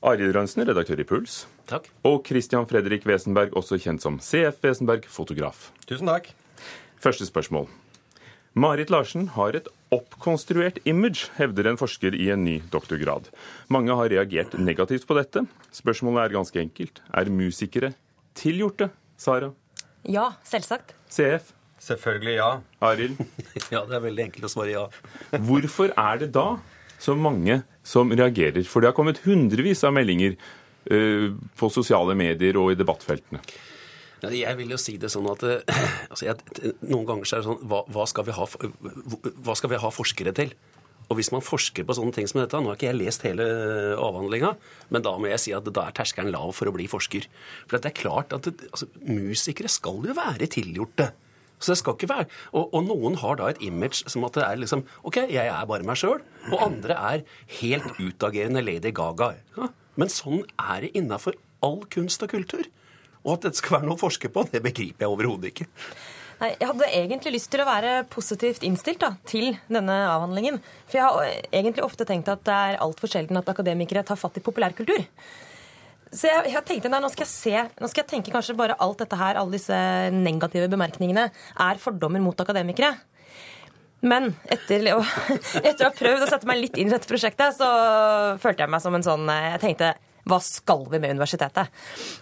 Arild 0.00 0.32
Rønsen, 0.36 0.64
redaktør 0.64 1.00
i 1.02 1.04
Puls. 1.08 1.42
Takk. 1.68 1.90
Og 2.08 2.22
Christian 2.24 2.64
Fredrik 2.68 3.04
Wesenberg, 3.08 3.52
også 3.52 3.76
kjent 3.82 4.04
som 4.04 4.16
CF 4.16 4.62
Wesenberg, 4.64 5.04
fotograf. 5.12 5.68
Tusen 5.84 6.08
takk. 6.08 6.32
Første 7.04 7.28
spørsmål. 7.28 7.68
Marit 8.58 8.90
Larsen 8.90 9.28
har 9.36 9.54
et 9.54 9.68
oppkonstruert 9.94 10.80
image, 10.88 11.28
hevder 11.36 11.68
en 11.70 11.76
forsker 11.78 12.16
i 12.18 12.26
en 12.34 12.42
ny 12.42 12.56
doktorgrad. 12.72 13.28
Mange 13.70 13.94
har 13.94 14.10
reagert 14.10 14.56
negativt 14.58 15.06
på 15.06 15.14
dette. 15.14 15.44
Spørsmålet 15.74 16.24
er 16.24 16.34
ganske 16.34 16.58
enkelt. 16.64 16.98
Er 17.14 17.30
musikere 17.30 17.92
tilgjorte? 18.38 18.90
Sara? 19.18 19.52
Ja, 20.10 20.32
selvsagt. 20.46 20.96
CF? 21.12 21.52
Selvfølgelig 21.82 22.34
ja. 22.40 22.50
Arild? 22.82 23.22
ja, 23.74 23.84
det 23.86 23.94
er 24.00 24.04
veldig 24.08 24.26
enkelt 24.26 24.48
å 24.48 24.50
svare 24.50 24.74
ja. 24.74 24.84
Hvorfor 25.48 25.94
er 25.94 26.24
det 26.24 26.32
da 26.34 26.48
så 26.98 27.14
mange 27.14 27.60
som 27.86 28.10
reagerer? 28.10 28.66
For 28.66 28.82
det 28.82 28.90
har 28.90 28.98
kommet 28.98 29.22
hundrevis 29.22 29.84
av 29.86 29.94
meldinger 29.94 30.34
uh, 30.90 31.30
på 31.58 31.70
sosiale 31.70 32.18
medier 32.18 32.58
og 32.58 32.74
i 32.74 32.80
debattfeltene. 32.80 33.44
Jeg 34.22 34.58
vil 34.58 34.72
jo 34.74 34.78
si 34.80 34.96
det 34.98 35.10
sånn 35.12 35.28
at 35.30 35.44
altså 36.10 36.26
jeg, 36.26 36.72
Noen 36.88 37.06
ganger 37.06 37.28
så 37.28 37.36
er 37.36 37.44
det 37.44 37.48
sånn 37.50 37.62
hva, 37.70 37.84
hva, 37.94 38.06
skal 38.10 38.26
ha, 38.34 38.48
hva, 38.48 39.54
skal 39.58 39.72
vi 39.72 39.80
ha, 39.84 39.92
forskere 39.94 40.34
til? 40.34 40.56
Og 41.08 41.16
hvis 41.16 41.30
man 41.32 41.44
forsker 41.44 41.86
på 41.88 41.96
sånne 41.96 42.12
ting 42.16 42.26
som 42.28 42.42
dette 42.42 42.58
Nå 42.60 42.72
har 42.72 42.76
ikke 42.76 42.90
jeg 42.90 42.98
lest 42.98 43.24
hele 43.24 43.46
avhandlinga, 43.96 44.50
men 44.92 45.04
da 45.04 45.14
må 45.16 45.30
jeg 45.30 45.40
si 45.44 45.54
at 45.56 45.70
da 45.70 45.86
er 45.88 45.96
terskelen 45.96 46.34
lav 46.34 46.52
for 46.56 46.68
å 46.68 46.74
bli 46.74 46.88
forsker. 46.90 47.24
For 47.64 47.78
det 47.78 47.92
er 47.92 47.96
klart 48.02 48.34
at 48.36 48.50
altså, 48.50 48.90
musikere 49.06 49.70
skal 49.72 50.04
jo 50.04 50.18
være 50.18 50.50
tilgjorte. 50.52 51.08
Så 51.58 51.72
det 51.72 51.80
skal 51.80 51.96
ikke 51.96 52.10
være, 52.12 52.26
og, 52.52 52.68
og, 52.70 52.84
noen 52.86 53.16
har 53.18 53.38
da 53.40 53.48
et 53.50 53.62
image 53.66 54.04
som 54.06 54.22
at 54.28 54.36
det 54.38 54.44
er 54.46 54.60
liksom 54.60 54.84
OK, 55.08 55.24
jeg 55.26 55.50
er 55.50 55.64
bare 55.66 55.86
meg 55.86 55.98
sjøl. 55.98 56.20
Og 56.52 56.60
andre 56.62 56.94
er 56.94 57.24
helt 57.58 57.98
utagerende 57.98 58.62
Lady 58.62 58.92
Gaga. 58.94 59.32
Ja, 59.56 59.72
men 59.98 60.12
sånn 60.12 60.44
er 60.54 60.84
det 60.84 60.92
innafor 60.98 61.34
all 61.66 61.82
kunst 61.90 62.22
og 62.22 62.30
kultur. 62.30 62.68
Og 63.24 63.34
at 63.36 63.48
dette 63.48 63.60
skal 63.60 63.78
være 63.78 63.88
noe 63.88 63.98
å 63.98 64.00
forske 64.00 64.30
på, 64.32 64.46
det 64.52 64.62
begriper 64.64 65.06
jeg 65.06 65.12
overhodet 65.12 65.52
ikke. 65.52 65.68
Nei, 66.38 66.52
Jeg 66.54 66.68
hadde 66.70 66.90
egentlig 66.94 67.34
lyst 67.34 67.50
til 67.50 67.64
å 67.64 67.66
være 67.66 67.92
positivt 68.12 68.64
innstilt 68.66 69.02
da, 69.02 69.12
til 69.26 69.56
denne 69.66 69.96
avhandlingen. 70.12 70.60
For 70.86 71.00
jeg 71.00 71.06
har 71.08 71.50
egentlig 71.50 71.84
ofte 71.86 72.06
tenkt 72.06 72.30
at 72.30 72.44
det 72.46 72.54
er 72.54 72.80
altfor 72.84 73.10
sjelden 73.10 73.40
at 73.40 73.50
akademikere 73.50 74.06
tar 74.06 74.20
fatt 74.20 74.38
i 74.38 74.44
populærkultur. 74.44 75.02
Så 76.08 76.30
jeg, 76.30 76.54
jeg 76.54 76.64
tenkte, 76.64 76.88
nei, 76.92 77.02
nå 77.04 77.10
skal 77.12 77.26
jeg 77.26 77.34
se, 77.34 77.66
nå 77.82 77.90
skal 77.90 78.04
jeg 78.04 78.10
tenke 78.14 78.32
kanskje 78.32 78.56
bare 78.56 78.78
alt 78.80 79.02
dette 79.02 79.18
her, 79.18 79.36
alle 79.36 79.58
disse 79.58 79.76
negative 80.14 80.70
bemerkningene, 80.72 81.26
er 81.66 81.82
fordommer 81.82 82.22
mot 82.24 82.38
akademikere. 82.40 82.94
Men 84.06 84.30
etter, 84.46 84.86
etter 85.68 85.82
å 85.82 85.90
ha 85.90 85.94
prøvd 85.98 86.24
å 86.24 86.30
sette 86.30 86.48
meg 86.48 86.62
litt 86.62 86.78
inn 86.78 86.88
i 86.88 86.94
dette 86.94 87.10
prosjektet, 87.10 87.58
så 87.58 87.68
følte 88.40 88.64
jeg 88.64 88.72
meg 88.72 88.84
som 88.84 88.94
en 88.94 89.04
sånn 89.04 89.26
Jeg 89.26 89.62
tenkte 89.64 89.96
hva 90.28 90.38
skal 90.44 90.84
vi 90.92 91.00
med 91.00 91.16
universitetet? 91.16 91.72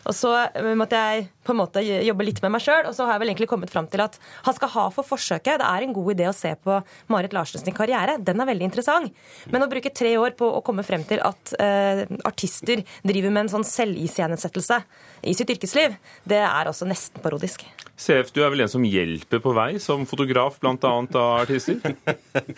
Og 0.06 0.14
så 0.16 0.32
eh, 0.46 0.72
måtte 0.78 1.00
jeg 1.00 1.26
på 1.46 1.54
en 1.54 1.60
måte 1.60 1.82
jobbe 1.82 2.26
litt 2.26 2.42
med 2.44 2.54
meg 2.56 2.64
sjøl, 2.64 2.88
og 2.88 2.96
så 2.96 3.06
har 3.06 3.16
jeg 3.16 3.24
vel 3.24 3.32
egentlig 3.32 3.50
kommet 3.50 3.72
fram 3.72 3.88
til 3.90 4.02
at 4.04 4.18
han 4.46 4.56
skal 4.56 4.72
ha 4.74 4.86
for 4.94 5.06
forsøket. 5.06 5.60
Det 5.62 5.68
er 5.68 5.86
en 5.86 5.94
god 5.96 6.12
idé 6.14 6.28
å 6.30 6.36
se 6.36 6.52
på 6.58 6.80
Marit 7.12 7.36
Larsens 7.36 7.66
karriere. 7.76 8.18
Den 8.22 8.42
er 8.42 8.50
veldig 8.50 8.68
interessant. 8.68 9.14
Men 9.52 9.64
å 9.64 9.70
bruke 9.70 9.94
tre 9.94 10.16
år 10.18 10.34
på 10.38 10.48
å 10.58 10.62
komme 10.66 10.84
frem 10.86 11.04
til 11.06 11.22
at 11.24 11.54
uh, 11.60 12.02
artister 12.26 12.82
driver 13.06 13.32
med 13.32 13.46
en 13.46 13.54
sånn 13.56 13.68
selviscenesettelse 13.68 14.80
i 15.26 15.34
sitt 15.38 15.52
yrkesliv, 15.54 15.94
det 16.26 16.42
er 16.42 16.72
også 16.72 16.88
nesten 16.88 17.22
parodisk. 17.22 17.66
CF, 17.96 18.28
du 18.36 18.42
er 18.44 18.52
vel 18.52 18.60
en 18.66 18.70
som 18.70 18.84
hjelper 18.84 19.40
på 19.40 19.54
vei 19.56 19.78
som 19.80 20.04
fotograf, 20.08 20.58
bl.a. 20.60 20.74
av 20.76 21.16
artister? 21.40 21.80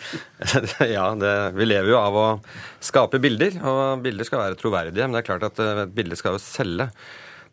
ja, 0.95 1.05
det, 1.15 1.33
vi 1.55 1.67
lever 1.69 1.93
jo 1.93 1.99
av 2.01 2.19
å 2.19 2.27
skape 2.83 3.21
bilder, 3.23 3.55
og 3.63 4.03
bilder 4.03 4.27
skal 4.27 4.43
være 4.43 4.59
troverdige. 4.59 5.07
Men 5.07 5.15
det 5.15 5.23
er 5.23 5.29
klart 5.31 5.47
at 5.47 5.63
et 5.63 5.95
bilde 5.95 6.19
skal 6.19 6.35
jo 6.35 6.43
selge. 6.43 6.89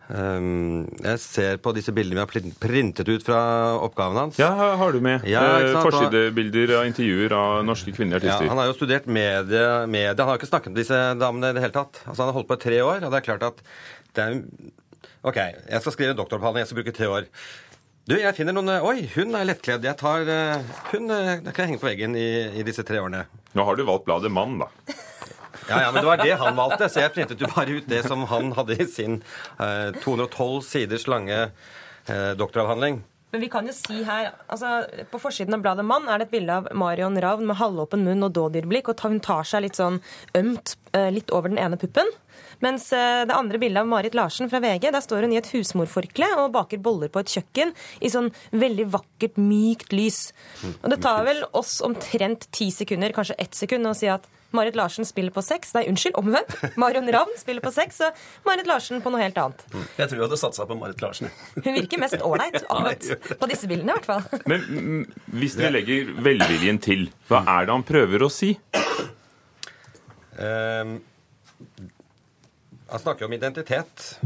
Um, 0.06 0.84
jeg 1.02 1.18
ser 1.18 1.56
på 1.58 1.72
disse 1.74 1.90
bildene 1.90 2.20
vi 2.20 2.22
har 2.22 2.58
printet 2.62 3.08
ut 3.10 3.24
fra 3.26 3.40
oppgaven 3.82 4.20
hans. 4.20 4.38
Ja, 4.38 4.52
har 4.78 4.94
du 4.94 5.00
med. 5.02 5.26
Ja, 5.26 5.42
Eh? 5.58 5.78
Forsidebilder 5.82 6.76
av 6.80 6.86
intervjuer 6.86 7.34
av 7.34 7.64
norske 7.66 7.94
kvinnelige 7.94 8.30
Ja, 8.30 8.38
han 8.46 8.58
har 8.58 8.70
jo 8.70 8.76
studert 8.78 9.06
medie, 9.06 9.66
medie. 9.90 10.14
Han 10.14 10.28
har 10.28 10.36
jo 10.36 10.42
ikke 10.42 10.50
snakket 10.52 10.74
med 10.74 10.82
disse 10.82 11.00
damene 11.18 11.50
i 11.50 11.58
det 11.58 11.62
hele 11.64 11.74
tatt. 11.74 12.02
Altså, 12.06 12.22
han 12.22 12.30
har 12.30 12.38
holdt 12.38 12.50
på 12.50 12.58
i 12.58 12.64
tre 12.66 12.82
år, 12.82 13.06
og 13.06 13.14
det 13.14 13.18
er 13.22 13.26
klart 13.30 13.46
at 13.46 13.62
det 14.16 14.26
er 14.26 14.42
OK, 15.26 15.38
jeg 15.42 15.82
skal 15.82 15.94
skrive 15.94 16.14
en 16.14 16.18
doktoravhandling, 16.20 16.62
jeg 16.62 16.70
skal 16.70 16.78
bruke 16.78 16.94
tre 16.94 17.08
år. 17.10 17.24
Du, 18.06 18.14
jeg 18.14 18.36
finner 18.36 18.54
noen 18.54 18.70
Oi, 18.86 19.08
hun 19.16 19.34
er 19.34 19.48
lettkledd. 19.48 19.82
Jeg 19.82 19.98
tar 19.98 20.28
eh, 20.30 20.60
Hun 20.92 21.10
eh, 21.10 21.40
kan 21.48 21.64
jeg 21.64 21.72
henge 21.72 21.82
på 21.82 21.88
veggen 21.88 22.14
i, 22.14 22.28
i 22.54 22.62
disse 22.66 22.84
tre 22.86 23.00
årene. 23.02 23.24
Nå 23.58 23.64
har 23.66 23.74
du 23.74 23.82
valgt 23.88 24.06
bladet 24.06 24.30
Mann, 24.30 24.60
da. 24.62 24.70
Ja, 25.66 25.80
ja, 25.82 25.88
men 25.90 25.98
det 25.98 26.06
var 26.06 26.20
det 26.20 26.34
han 26.38 26.54
valgte, 26.54 26.86
så 26.86 27.00
jeg 27.02 27.10
printet 27.10 27.40
jo 27.42 27.48
bare 27.50 27.80
ut 27.80 27.88
det 27.90 28.04
som 28.06 28.20
han 28.30 28.52
hadde 28.54 28.76
i 28.78 28.84
sin 28.86 29.16
eh, 29.58 29.88
212 29.98 30.60
siders 30.62 31.08
lange 31.10 31.38
eh, 31.42 32.32
doktoravhandling. 32.38 33.00
Men 33.34 33.42
vi 33.42 33.48
kan 33.50 33.66
jo 33.66 33.74
si 33.74 34.04
her, 34.06 34.28
altså 34.46 34.84
På 35.10 35.18
forsiden 35.18 35.56
av 35.56 35.64
bladet 35.64 35.82
Mann 35.88 36.06
er 36.06 36.22
det 36.22 36.28
et 36.28 36.36
bilde 36.36 36.60
av 36.60 36.68
Marion 36.78 37.18
Ravn 37.18 37.48
med 37.50 37.58
halvåpen 37.58 38.06
munn 38.06 38.22
og 38.28 38.36
dådyrblikk. 38.38 38.92
og 38.92 39.02
Hun 39.02 39.18
tar 39.24 39.48
seg 39.48 39.66
litt 39.66 39.80
sånn 39.80 39.98
ømt 40.38 40.76
eh, 40.94 41.10
litt 41.10 41.34
over 41.34 41.50
den 41.50 41.58
ene 41.58 41.80
puppen. 41.82 42.14
Mens 42.64 42.88
eh, 42.96 43.24
det 43.28 43.36
andre 43.36 43.60
bildet 43.62 43.82
av 43.82 43.90
Marit 43.90 44.16
Larsen 44.16 44.50
fra 44.52 44.60
VG, 44.64 44.88
der 44.94 45.04
står 45.04 45.26
hun 45.26 45.34
i 45.34 45.40
et 45.40 45.50
husmorforkle 45.52 46.30
og 46.42 46.52
baker 46.56 46.80
boller 46.82 47.12
på 47.12 47.22
et 47.22 47.34
kjøkken 47.36 47.74
i 48.00 48.12
sånn 48.12 48.30
veldig 48.56 48.88
vakkert, 48.94 49.40
mykt 49.40 49.92
lys. 49.96 50.30
Og 50.82 50.88
det 50.92 51.02
tar 51.04 51.26
vel 51.26 51.44
oss 51.56 51.78
omtrent 51.84 52.48
ti 52.54 52.70
sekunder, 52.74 53.14
kanskje 53.16 53.38
ett 53.42 53.56
sekund, 53.58 53.88
å 53.88 53.96
si 53.96 54.10
at 54.12 54.26
Marit 54.56 54.76
Larsen 54.76 55.04
spiller 55.06 55.30
på 55.30 55.42
sex. 55.42 55.74
Nei, 55.74 55.84
unnskyld, 55.90 56.16
omvendt. 56.16 56.54
Marion 56.80 57.10
Ravn 57.12 57.34
spiller 57.38 57.64
på 57.64 57.72
sex, 57.74 58.00
og 58.06 58.46
Marit 58.48 58.68
Larsen 58.70 59.02
på 59.04 59.12
noe 59.12 59.22
helt 59.22 59.38
annet. 59.40 59.64
Jeg 59.98 60.08
tror 60.08 60.20
jeg 60.20 60.24
hadde 60.26 60.38
satsa 60.40 60.66
på 60.68 60.78
Marit 60.78 61.02
Larsen. 61.04 61.32
Hun 61.64 61.72
virker 61.76 62.02
mest 62.02 62.22
ålreit 62.22 62.62
akkurat 62.62 63.36
på 63.40 63.50
disse 63.50 63.70
bildene, 63.70 63.92
i 63.92 63.98
hvert 63.98 64.08
fall. 64.08 64.46
Men 64.48 64.64
mm, 64.70 65.02
hvis 65.40 65.58
dere 65.58 65.74
legger 65.78 66.14
velviljen 66.28 66.80
til, 66.82 67.08
hva 67.30 67.42
er 67.58 67.68
det 67.68 67.76
han 67.76 67.86
prøver 67.86 68.26
å 68.26 68.30
si? 68.32 68.54
Ehm, 70.42 70.98
han 72.88 73.02
snakker 73.02 73.26
om 73.28 73.32
identitet, 73.36 74.18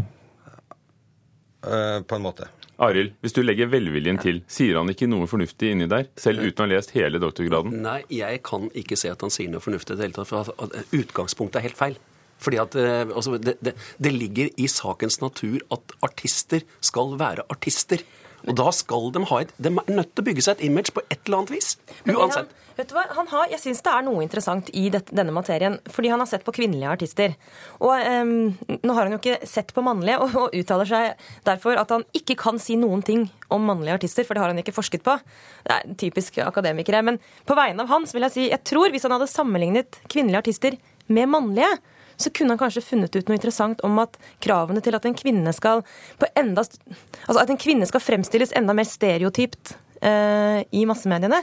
uh, 1.67 2.00
på 2.02 2.17
en 2.17 2.25
måte. 2.25 2.49
Arild, 2.81 3.12
hvis 3.21 3.35
du 3.37 3.43
legger 3.45 3.69
velviljen 3.69 4.17
til, 4.21 4.40
sier 4.49 4.79
han 4.81 4.88
ikke 4.88 5.09
noe 5.11 5.29
fornuftig 5.29 5.75
inni 5.75 5.88
der, 5.90 6.07
selv 6.21 6.40
uten 6.40 6.64
å 6.64 6.67
ha 6.67 6.71
lest 6.73 6.95
hele 6.97 7.21
doktorgraden? 7.21 7.75
Nei, 7.85 7.99
jeg 8.09 8.40
kan 8.47 8.71
ikke 8.73 8.97
se 8.97 9.11
at 9.12 9.21
han 9.21 9.33
sier 9.33 9.52
noe 9.52 9.61
fornuftig 9.61 9.97
i 9.97 10.00
det 10.00 10.09
hele 10.09 10.17
tatt. 10.17 10.31
For 10.31 10.97
utgangspunktet 10.97 11.61
er 11.61 11.67
helt 11.69 11.81
feil. 11.81 11.99
Fordi 12.40 12.57
at 12.62 12.76
eh, 12.81 13.02
altså, 13.05 13.37
det, 13.37 13.59
det, 13.61 13.75
det 14.00 14.12
ligger 14.14 14.49
i 14.57 14.69
sakens 14.73 15.21
natur 15.21 15.61
at 15.76 15.93
artister 16.07 16.64
skal 16.81 17.19
være 17.21 17.45
artister. 17.52 18.00
Og 18.49 18.56
da 18.56 18.70
skal 18.75 19.11
de 19.14 19.23
ha 19.28 19.42
et 19.42 19.52
De 19.61 19.70
er 19.73 19.92
nødt 19.92 20.14
til 20.14 20.23
å 20.23 20.26
bygge 20.30 20.44
seg 20.47 20.59
et 20.59 20.66
image 20.70 20.94
på 20.97 21.02
et 21.09 21.18
eller 21.26 21.42
annet 21.42 21.52
vis. 21.52 21.75
Uansett. 22.09 22.49
Han, 22.49 22.75
vet 22.78 22.90
du 22.90 22.94
hva? 22.97 23.04
Han 23.18 23.28
har, 23.32 23.50
jeg 23.52 23.62
syns 23.64 23.82
det 23.85 23.92
er 23.92 24.06
noe 24.06 24.25
interessant 24.25 24.70
i 24.76 24.87
dette, 24.92 25.14
denne 25.16 25.35
materien, 25.35 25.76
fordi 25.92 26.12
han 26.12 26.23
har 26.23 26.30
sett 26.30 26.47
på 26.47 26.54
kvinnelige 26.56 26.94
artister. 26.94 27.37
Og 27.85 27.92
um, 27.92 28.32
Nå 28.80 28.97
har 28.97 29.06
han 29.06 29.16
jo 29.16 29.20
ikke 29.20 29.49
sett 29.49 29.75
på 29.76 29.85
mannlige, 29.85 30.18
og, 30.25 30.37
og 30.47 30.56
uttaler 30.56 30.88
seg 30.88 31.26
derfor 31.49 31.80
at 31.80 31.92
han 31.94 32.06
ikke 32.16 32.38
kan 32.40 32.61
si 32.62 32.78
noen 32.80 33.04
ting 33.06 33.26
om 33.52 33.66
mannlige 33.68 34.00
artister, 34.00 34.26
for 34.26 34.37
det 34.37 34.44
har 34.44 34.54
han 34.54 34.62
ikke 34.62 34.76
forsket 34.76 35.04
på. 35.06 35.18
Det 35.66 35.76
er 35.76 35.94
typisk 36.00 36.40
akademikere. 36.47 37.04
Men 37.06 37.20
på 37.49 37.59
vegne 37.59 37.85
av 37.85 37.92
hans 37.92 38.16
vil 38.16 38.28
jeg 38.28 38.37
si 38.37 38.49
jeg 38.49 38.64
tror 38.66 38.92
hvis 38.94 39.04
han 39.06 39.16
hadde 39.16 39.30
sammenlignet 39.30 40.00
kvinnelige 40.09 40.44
artister 40.47 40.78
med 41.11 41.28
mannlige, 41.30 41.75
så 42.21 42.33
kunne 42.35 42.55
han 42.55 42.61
kanskje 42.61 42.85
funnet 42.85 43.17
ut 43.17 43.29
noe 43.31 43.39
interessant 43.39 43.83
om 43.87 43.99
at 44.03 44.19
kravene 44.45 44.83
til 44.85 44.97
at 44.97 45.07
en 45.09 45.17
kvinne 45.17 45.55
skal 45.57 45.85
på 46.21 46.29
enda, 46.39 46.65
altså 46.65 47.41
at 47.43 47.53
en 47.53 47.61
kvinne 47.61 47.89
skal 47.89 48.05
fremstilles 48.05 48.55
enda 48.59 48.77
mer 48.77 48.89
stereotypt 48.89 49.75
uh, 50.05 50.61
i 50.71 50.87
massemediene. 50.89 51.43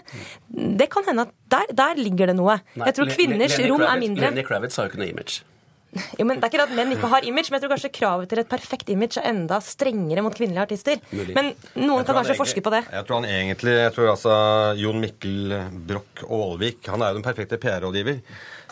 Det 0.49 0.89
kan 0.93 1.05
hende 1.07 1.27
at 1.27 1.35
der, 1.51 1.75
der 1.83 2.01
ligger 2.01 2.31
det 2.31 2.37
noe. 2.39 2.59
Nei, 2.75 2.89
jeg 2.89 2.99
tror 2.99 3.13
kvinners 3.13 3.57
Lenny 3.57 3.71
rom 3.73 3.85
er 3.85 4.01
mindre. 4.01 4.29
Lenny 4.29 4.45
Kravitz 4.47 4.79
har 4.79 4.87
jo 4.87 4.93
ikke 4.93 5.03
noe 5.03 5.11
image. 5.13 5.43
Jo, 6.19 6.25
men 6.27 6.37
det 6.37 6.45
er 6.45 6.51
ikke 6.51 6.65
at 6.67 6.73
menn 6.75 6.91
ikke 6.93 7.09
har 7.09 7.25
image, 7.25 7.49
men 7.49 7.57
jeg 7.57 7.63
tror 7.63 7.71
kanskje 7.73 7.91
kravet 7.95 8.29
til 8.29 8.41
et 8.41 8.49
perfekt 8.51 8.89
image 8.93 9.17
er 9.21 9.29
enda 9.31 9.57
strengere 9.63 10.23
mot 10.25 10.35
kvinnelige 10.35 10.65
artister. 10.67 10.99
Mulig. 11.15 11.33
Men 11.37 11.53
noen 11.79 12.03
kan 12.03 12.17
kanskje 12.17 12.35
egentlig- 12.35 12.41
forske 12.43 12.63
på 12.65 12.73
det. 12.75 12.83
Jeg 12.91 13.07
tror 13.07 13.21
han 13.21 13.29
egentlig, 13.31 13.73
jeg 13.77 13.93
tror 13.95 14.11
altså 14.11 14.35
Jon 14.77 14.99
Mikkel 15.01 15.57
Broch 15.87 16.23
Aalvik 16.27 16.91
han 16.91 17.01
er 17.01 17.13
jo 17.13 17.21
den 17.21 17.25
perfekte 17.25 17.57
PR-rådgiver. 17.57 18.19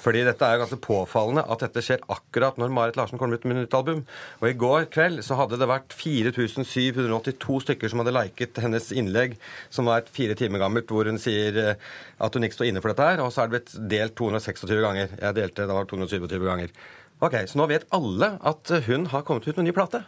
Fordi 0.05 0.21
dette 0.27 0.45
er 0.45 0.59
ganske 0.61 0.77
påfallende 0.83 1.41
at 1.49 1.63
dette 1.65 1.81
skjer 1.81 2.03
akkurat 2.13 2.59
når 2.61 2.73
Marit 2.73 2.97
Larsen 2.99 3.17
kommer 3.17 3.39
ut 3.39 3.47
med 3.49 3.57
nytt 3.57 3.73
album. 3.73 4.03
Og 4.41 4.49
i 4.51 4.57
går 4.61 4.85
kveld 4.93 5.23
så 5.25 5.37
hadde 5.39 5.57
det 5.57 5.69
vært 5.69 5.95
4782 5.97 7.61
stykker 7.65 7.89
som 7.89 8.03
hadde 8.03 8.13
liket 8.13 8.61
hennes 8.61 8.91
innlegg, 8.93 9.33
som 9.73 9.89
var 9.89 10.03
et 10.03 10.11
fire 10.13 10.37
timer 10.37 10.61
gammelt, 10.61 10.91
hvor 10.93 11.09
hun 11.09 11.17
sier 11.21 11.57
eh, 11.61 11.87
at 12.21 12.37
hun 12.37 12.45
ikke 12.45 12.59
står 12.59 12.69
inne 12.69 12.83
for 12.85 12.93
dette 12.93 13.09
her. 13.09 13.23
Og 13.25 13.33
så 13.33 13.43
er 13.43 13.49
det 13.49 13.57
blitt 13.57 13.73
delt 13.95 14.17
226 14.21 14.85
ganger. 14.85 15.17
Jeg 15.17 15.39
delte, 15.39 15.65
da 15.65 15.79
var 15.79 15.89
227 15.89 16.37
ganger. 16.45 16.77
Ok, 17.23 17.39
Så 17.47 17.57
nå 17.57 17.65
vet 17.71 17.87
alle 17.95 18.35
at 18.43 18.75
hun 18.85 19.09
har 19.09 19.25
kommet 19.25 19.47
ut 19.47 19.55
med 19.55 19.63
en 19.65 19.71
ny 19.71 19.75
plate. 19.75 20.03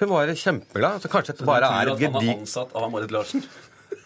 Hun 0.00 0.08
var 0.08 0.30
kjempeglad. 0.32 1.02
Så 1.02 1.10
kanskje 1.12 1.36
det 1.36 1.46
bare 1.46 1.68
er 1.68 1.92
et 1.92 2.00
gedigent 2.00 2.16
du 2.16 2.18
at 2.18 2.24
han 2.24 2.32
er 2.32 2.40
ansatt 2.40 2.72
av 2.74 2.88
Marit 2.90 3.12
Larsen? 3.12 3.44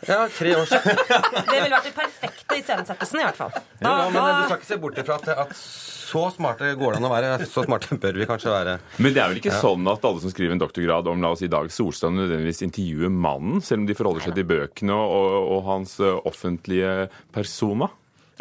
Ja, 0.09 0.25
tre 0.33 0.53
år 0.59 0.67
siden. 0.69 1.01
Det 1.51 1.57
ville 1.59 1.75
vært 1.77 1.89
den 1.89 1.97
perfekte 1.97 2.59
iscenesettelsen, 2.61 3.21
i 3.21 3.27
hvert 3.27 3.39
fall. 3.41 3.55
Ja, 3.81 3.95
men 4.11 4.21
du 4.21 4.45
skal 4.49 4.59
ikke 4.61 4.69
se 4.69 4.79
bort 4.83 4.99
ifra 5.01 5.17
at, 5.21 5.29
at 5.47 5.55
så 5.59 6.27
smarte 6.31 6.69
går 6.79 6.95
det 6.95 7.01
an 7.01 7.07
å 7.09 7.13
være. 7.13 7.31
Så 7.51 7.65
smarte 7.67 7.97
bør 8.03 8.21
vi 8.21 8.27
kanskje 8.29 8.53
være. 8.53 8.77
Men 9.03 9.15
det 9.17 9.23
er 9.25 9.33
vel 9.33 9.41
ikke 9.41 9.53
Ja. 9.55 9.61
sånn 9.65 9.89
at 9.91 10.05
alle 10.07 10.23
som 10.23 10.31
skriver 10.35 10.55
en 10.55 10.63
doktorgrad 10.63 11.09
om 11.11 11.25
la 11.25 11.33
oss 11.35 11.43
si 11.43 11.49
Dag 11.51 11.71
Solstad, 11.75 12.15
nødvendigvis 12.15 12.63
intervjuer 12.69 13.11
mannen, 13.13 13.63
selv 13.65 13.83
om 13.83 13.89
de 13.91 13.97
forholder 13.99 14.29
seg 14.29 14.37
til 14.39 14.47
bøkene 14.53 14.95
og, 14.95 15.35
og 15.57 15.65
hans 15.71 15.97
eh, 16.05 16.21
offentlige 16.29 17.09
persona? 17.35 17.89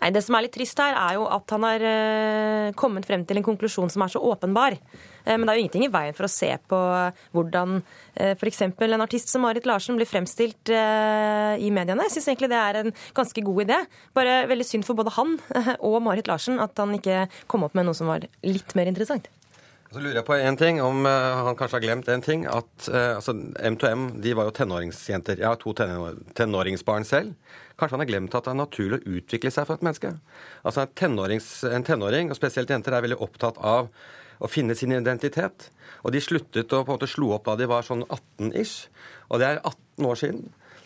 Nei, 0.02 0.10
Det 0.14 0.24
som 0.26 0.36
er 0.38 0.46
litt 0.48 0.56
trist 0.58 0.80
her, 0.84 0.96
er 1.00 1.18
jo 1.20 1.26
at 1.32 1.54
han 1.56 1.66
har 1.70 1.84
eh, 1.88 2.70
kommet 2.78 3.08
frem 3.08 3.24
til 3.30 3.40
en 3.40 3.46
konklusjon 3.46 3.92
som 3.94 4.04
er 4.06 4.12
så 4.14 4.22
åpenbar. 4.26 4.76
Eh, 5.26 5.38
men 5.38 5.46
det 5.46 5.54
er 5.54 5.60
jo 5.60 5.66
ingenting 5.66 5.86
i 5.88 5.92
veien 5.94 6.18
for 6.18 6.28
å 6.28 6.32
se 6.32 6.50
på 6.70 6.80
hvordan 7.36 7.78
eh, 8.16 8.34
f.eks. 8.36 8.64
en 8.68 9.06
artist 9.06 9.32
som 9.32 9.46
Marit 9.46 9.68
Larsen 9.70 10.00
blir 10.00 10.10
fremstilt 10.10 10.72
eh, 10.74 11.54
i 11.64 11.72
mediene. 11.74 12.08
Jeg 12.08 12.18
syns 12.18 12.32
egentlig 12.32 12.52
det 12.54 12.60
er 12.60 12.82
en 12.82 12.96
ganske 13.16 13.46
god 13.46 13.64
idé. 13.66 13.80
Bare 14.18 14.42
veldig 14.52 14.68
synd 14.68 14.88
for 14.88 15.00
både 15.00 15.16
han 15.18 15.38
og 15.90 16.02
Marit 16.06 16.30
Larsen 16.32 16.60
at 16.64 16.78
han 16.82 16.96
ikke 16.98 17.28
kom 17.52 17.66
opp 17.68 17.78
med 17.78 17.88
noe 17.88 17.98
som 17.98 18.12
var 18.12 18.28
litt 18.44 18.76
mer 18.78 18.92
interessant. 18.92 19.32
Så 19.94 20.02
lurer 20.02 20.24
jeg 20.24 20.26
på 20.26 20.34
en 20.34 20.56
ting, 20.58 20.80
om 20.82 21.04
han 21.06 21.54
kanskje 21.54 21.78
har 21.78 21.84
glemt 21.84 22.08
en 22.10 22.24
ting. 22.26 22.48
At 22.50 22.88
altså, 22.90 23.36
M2M 23.62 24.08
de 24.24 24.32
var 24.34 24.48
jo 24.48 24.54
tenåringsjenter. 24.58 25.38
Jeg 25.38 25.46
har 25.46 25.60
to 25.62 25.70
tenår 25.78 26.18
tenåringsbarn 26.34 27.06
selv. 27.06 27.36
Kanskje 27.78 28.00
han 28.00 28.02
har 28.02 28.10
glemt 28.10 28.34
at 28.34 28.48
det 28.48 28.56
er 28.56 28.58
naturlig 28.58 28.98
å 28.98 29.14
utvikle 29.20 29.52
seg 29.54 29.68
for 29.70 29.78
et 29.78 29.86
menneske. 29.86 30.16
Altså 30.66 30.88
en 30.88 31.86
tenåring, 31.86 32.34
og 32.34 32.40
spesielt 32.40 32.74
jenter, 32.74 32.98
er 32.98 33.06
veldig 33.06 33.22
opptatt 33.22 33.62
av 33.62 33.92
å 34.44 34.50
finne 34.52 34.76
sin 34.78 34.94
identitet. 34.96 35.70
Og 36.04 36.12
de 36.14 36.22
sluttet 36.24 36.74
å 36.74 36.84
på 36.84 36.92
en 36.92 36.98
måte 36.98 37.10
slo 37.10 37.32
opp 37.38 37.48
da 37.48 37.56
de 37.60 37.70
var 37.70 37.86
sånn 37.88 38.04
18-ish. 38.10 38.90
Og 39.32 39.40
det 39.42 39.50
er 39.50 39.62
18 39.64 40.10
år 40.10 40.20
siden. 40.20 40.44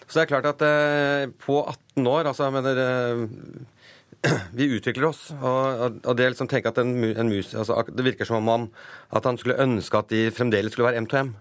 Så 0.08 0.20
det 0.20 0.28
er 0.28 0.32
klart 0.32 0.52
at 0.54 0.62
eh, 0.63 1.26
på 1.43 1.60
18 1.63 2.08
år 2.08 2.30
altså, 2.30 2.48
jeg 2.48 2.56
mener, 2.56 2.80
eh, 2.84 4.38
vi 4.60 4.70
utvikler 4.78 5.10
oss. 5.10 5.26
Og, 5.36 5.98
og 6.04 6.13
det 6.20 6.30
liksom 6.32 6.52
tenke 6.52 6.72
at 6.72 6.80
en, 6.84 6.93
en 7.10 7.34
mus, 7.34 7.52
altså, 7.58 7.82
Det 7.89 8.06
virker 8.06 8.30
som 8.30 8.39
om 8.39 8.54
han, 8.54 8.70
at 9.12 9.28
han 9.28 9.39
skulle 9.41 9.60
ønske 9.63 10.00
at 10.00 10.13
de 10.13 10.28
fremdeles 10.32 10.76
skulle 10.76 10.91
være 10.91 11.04
M2M. 11.04 11.36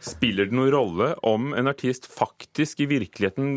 Spiller 0.00 0.48
det 0.48 0.56
noen 0.56 0.70
rolle 0.72 1.10
om 1.28 1.50
en 1.52 1.68
artist 1.68 2.06
faktisk 2.08 2.80
i 2.80 2.86
virkeligheten 2.88 3.50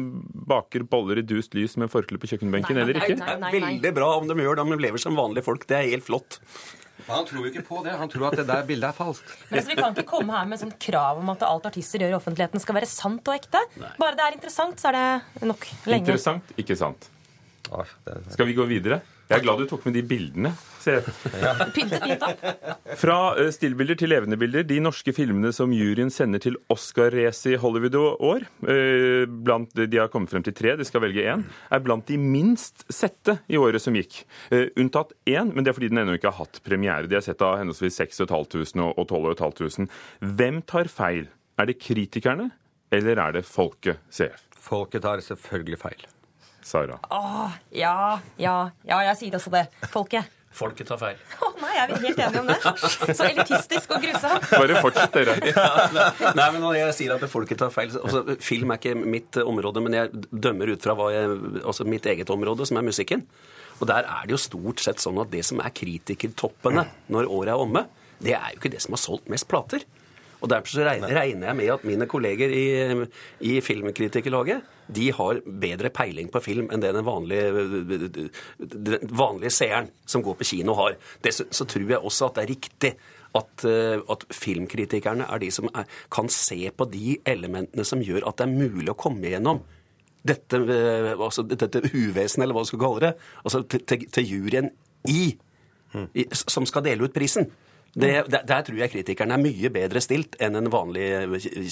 baker 0.49 0.83
boller 0.91 1.21
i 1.21 1.23
dust 1.23 1.55
lys 1.55 1.77
med 1.79 1.91
forkle 1.91 2.19
på 2.19 2.27
kjøkkenbenken 2.33 2.81
eller 2.81 2.99
ikke? 2.99 3.15
Det 3.15 3.35
er 3.37 3.53
veldig 3.53 3.93
bra 3.95 4.09
om 4.19 4.27
de 4.27 4.35
gjør 4.43 4.59
det, 4.59 4.65
om 4.65 4.73
de 4.73 4.79
lever 4.83 4.99
som 4.99 5.15
vanlige 5.15 5.47
folk. 5.47 5.63
Det 5.69 5.77
er 5.79 5.93
helt 5.93 6.07
flott. 6.07 6.41
Han 7.07 7.25
tror 7.27 7.43
jo 7.43 7.51
ikke 7.51 7.63
på 7.67 7.81
det. 7.85 7.93
Han 7.99 8.11
tror 8.11 8.27
at 8.29 8.37
det 8.39 8.45
der 8.49 8.65
bildet 8.67 8.89
er 8.89 8.97
falskt. 8.97 9.31
Men 9.49 9.59
altså, 9.59 9.71
Vi 9.71 9.79
kan 9.79 9.95
ikke 9.97 10.09
komme 10.09 10.35
her 10.37 10.49
med 10.49 10.61
sånn 10.61 10.75
krav 10.87 11.21
om 11.21 11.31
at 11.33 11.45
alt 11.47 11.67
artister 11.71 12.03
gjør 12.03 12.15
i 12.15 12.19
offentligheten 12.19 12.63
skal 12.63 12.79
være 12.79 12.89
sant 12.89 13.27
og 13.27 13.35
ekte. 13.37 13.63
Bare 13.99 14.17
det 14.19 14.27
er 14.27 14.37
interessant, 14.37 14.79
så 14.81 14.91
er 14.91 14.99
det 14.99 15.49
nok 15.49 15.67
lenge. 15.89 16.05
Interessant, 16.07 16.55
ikke 16.59 16.77
sant. 16.79 17.09
Skal 18.33 18.49
vi 18.49 18.55
gå 18.57 18.67
videre? 18.69 19.01
Jeg 19.29 19.39
er 19.39 19.43
glad 19.45 19.61
du 19.63 19.67
tok 19.71 19.85
med 19.87 19.95
de 19.95 20.01
bildene. 20.05 20.51
Fra 22.99 23.17
eh, 23.39 23.49
stillbilder 23.55 23.97
til 23.99 24.11
levende 24.11 24.37
bilder. 24.39 24.65
De 24.67 24.79
norske 24.83 25.13
filmene 25.15 25.53
som 25.55 25.71
juryen 25.73 26.11
sender 26.13 26.41
til 26.43 26.57
Oscar-racet 26.73 27.53
i 27.53 27.59
Hollywood 27.61 27.95
i 27.95 28.01
år, 28.29 28.45
eh, 28.67 29.23
blant 29.47 29.71
de 29.79 30.01
har 30.01 30.11
kommet 30.13 30.33
frem 30.33 30.43
til 30.45 30.55
tre, 30.57 30.75
de 30.79 30.87
skal 30.87 31.05
velge 31.05 31.23
én, 31.33 31.45
er 31.71 31.83
blant 31.85 32.05
de 32.11 32.17
minst 32.19 32.83
sette 32.91 33.37
i 33.47 33.59
året 33.59 33.81
som 33.83 33.95
gikk. 33.95 34.23
Eh, 34.51 34.67
Unntatt 34.83 35.15
én, 35.29 35.53
men 35.53 35.63
det 35.63 35.71
er 35.71 35.77
fordi 35.79 35.91
den 35.93 36.03
ennå 36.03 36.17
ikke 36.19 36.31
har 36.33 36.43
hatt 36.43 36.59
premiere. 36.65 37.07
De 37.07 37.15
er 37.19 37.23
sett 37.25 37.41
av 37.45 37.61
henholdsvis 37.61 38.01
6500 38.03 38.91
og 38.91 39.07
12500. 39.07 39.87
Hvem 40.19 40.59
tar 40.67 40.91
feil? 40.91 41.31
Er 41.57 41.69
det 41.69 41.79
kritikerne, 41.79 42.49
eller 42.91 43.19
er 43.21 43.39
det 43.39 43.45
folket, 43.47 44.01
CF? 44.11 44.49
Folket 44.63 45.03
tar 45.05 45.21
selvfølgelig 45.23 45.79
feil. 45.79 46.05
Sara. 46.63 46.99
Åh, 47.11 47.57
ja, 47.75 47.97
ja, 48.41 48.55
ja, 48.87 49.01
jeg 49.09 49.19
sier 49.19 49.37
også 49.39 49.51
det. 49.53 49.67
Folket. 49.91 50.31
Folket 50.53 50.85
tar 50.85 50.99
feil. 51.01 51.21
Å 51.41 51.47
nei, 51.63 51.71
er 51.81 51.89
vi 51.89 51.95
helt 52.03 52.19
enig 52.21 52.41
om 52.43 52.49
det? 52.51 52.57
Så 53.17 53.25
elitistisk 53.25 53.95
og 53.95 54.03
grusomt. 54.03 54.43
Bare 54.51 54.81
fortsett, 54.85 55.15
dere. 55.15 55.33
Ja, 55.49 56.33
nei, 56.37 56.45
men 56.53 56.61
når 56.61 56.77
jeg 56.77 56.97
sier 56.99 57.15
at 57.15 57.25
folket 57.31 57.57
tar 57.63 57.71
feil 57.73 57.89
altså, 57.97 58.21
Film 58.43 58.73
er 58.75 58.77
ikke 58.81 58.93
mitt 59.01 59.39
område, 59.41 59.81
men 59.81 59.97
jeg 59.97 60.13
dømmer 60.29 60.69
ut 60.75 60.85
fra 60.85 60.93
hva 60.99 61.09
jeg, 61.15 61.33
altså 61.63 61.87
mitt 61.89 62.05
eget 62.09 62.29
område, 62.33 62.67
som 62.69 62.77
er 62.77 62.85
musikken. 62.85 63.25
Og 63.79 63.89
der 63.89 64.05
er 64.05 64.29
det 64.29 64.35
jo 64.35 64.41
stort 64.43 64.83
sett 64.85 65.01
sånn 65.01 65.17
at 65.23 65.33
det 65.33 65.41
som 65.47 65.59
er 65.63 65.73
kritikertoppene 65.73 66.85
når 67.11 67.33
året 67.33 67.55
er 67.55 67.65
omme, 67.65 67.87
det 68.23 68.37
er 68.37 68.53
jo 68.53 68.61
ikke 68.61 68.75
det 68.75 68.83
som 68.85 68.93
har 68.93 69.01
solgt 69.01 69.33
mest 69.33 69.49
plater. 69.49 69.81
Og 70.43 70.49
Derfor 70.51 70.67
så 70.75 70.83
regner 70.83 71.47
jeg 71.47 71.55
med 71.55 71.71
at 71.71 71.83
mine 71.87 72.07
kolleger 72.09 72.51
i, 72.51 72.65
i 73.47 73.59
Filmkritikerlaget 73.63 74.65
de 74.93 75.05
har 75.15 75.39
bedre 75.47 75.87
peiling 75.95 76.27
på 76.31 76.41
film 76.43 76.67
enn 76.67 76.81
det 76.83 76.91
den 76.91 77.05
vanlige, 77.07 77.45
den 78.59 79.13
vanlige 79.15 79.53
seeren 79.55 79.87
som 80.05 80.23
går 80.25 80.35
på 80.41 80.47
kino, 80.49 80.75
har. 80.75 80.97
Dessuten 81.23 81.55
så 81.55 81.67
tror 81.71 81.93
jeg 81.93 82.03
også 82.03 82.27
at 82.27 82.35
det 82.35 82.43
er 82.43 82.51
riktig 82.51 82.91
at, 83.39 83.65
at 84.11 84.25
filmkritikerne 84.35 85.29
er 85.31 85.41
de 85.41 85.51
som 85.55 85.69
er, 85.71 85.87
kan 86.11 86.27
se 86.29 86.59
på 86.75 86.89
de 86.91 87.15
elementene 87.25 87.87
som 87.87 88.03
gjør 88.03 88.27
at 88.27 88.41
det 88.41 88.49
er 88.49 88.67
mulig 88.67 88.91
å 88.91 88.99
komme 88.99 89.31
igjennom 89.31 89.63
dette, 90.23 90.59
altså, 91.17 91.43
dette 91.47 91.81
uvesenet, 91.89 92.45
eller 92.45 92.55
hva 92.55 92.63
du 92.63 92.69
skal 92.69 92.83
kalle 92.83 93.03
det, 93.03 93.13
altså 93.43 93.63
til, 93.67 93.83
til, 93.87 94.05
til 94.13 94.29
juryen 94.29 94.69
i, 95.09 95.33
i, 96.15 96.27
som 96.31 96.67
skal 96.67 96.85
dele 96.85 97.07
ut 97.07 97.15
prisen. 97.15 97.49
Det, 97.93 98.09
der, 98.25 98.41
der, 98.41 98.61
tror 98.65 98.79
jeg 98.81 98.89
kritikerne 98.89 99.35
er 99.35 99.41
mye 99.41 99.69
bedre 99.69 100.01
stilt 100.01 100.33
enn 100.41 100.57
en 100.57 100.69
vanlig 100.73 101.05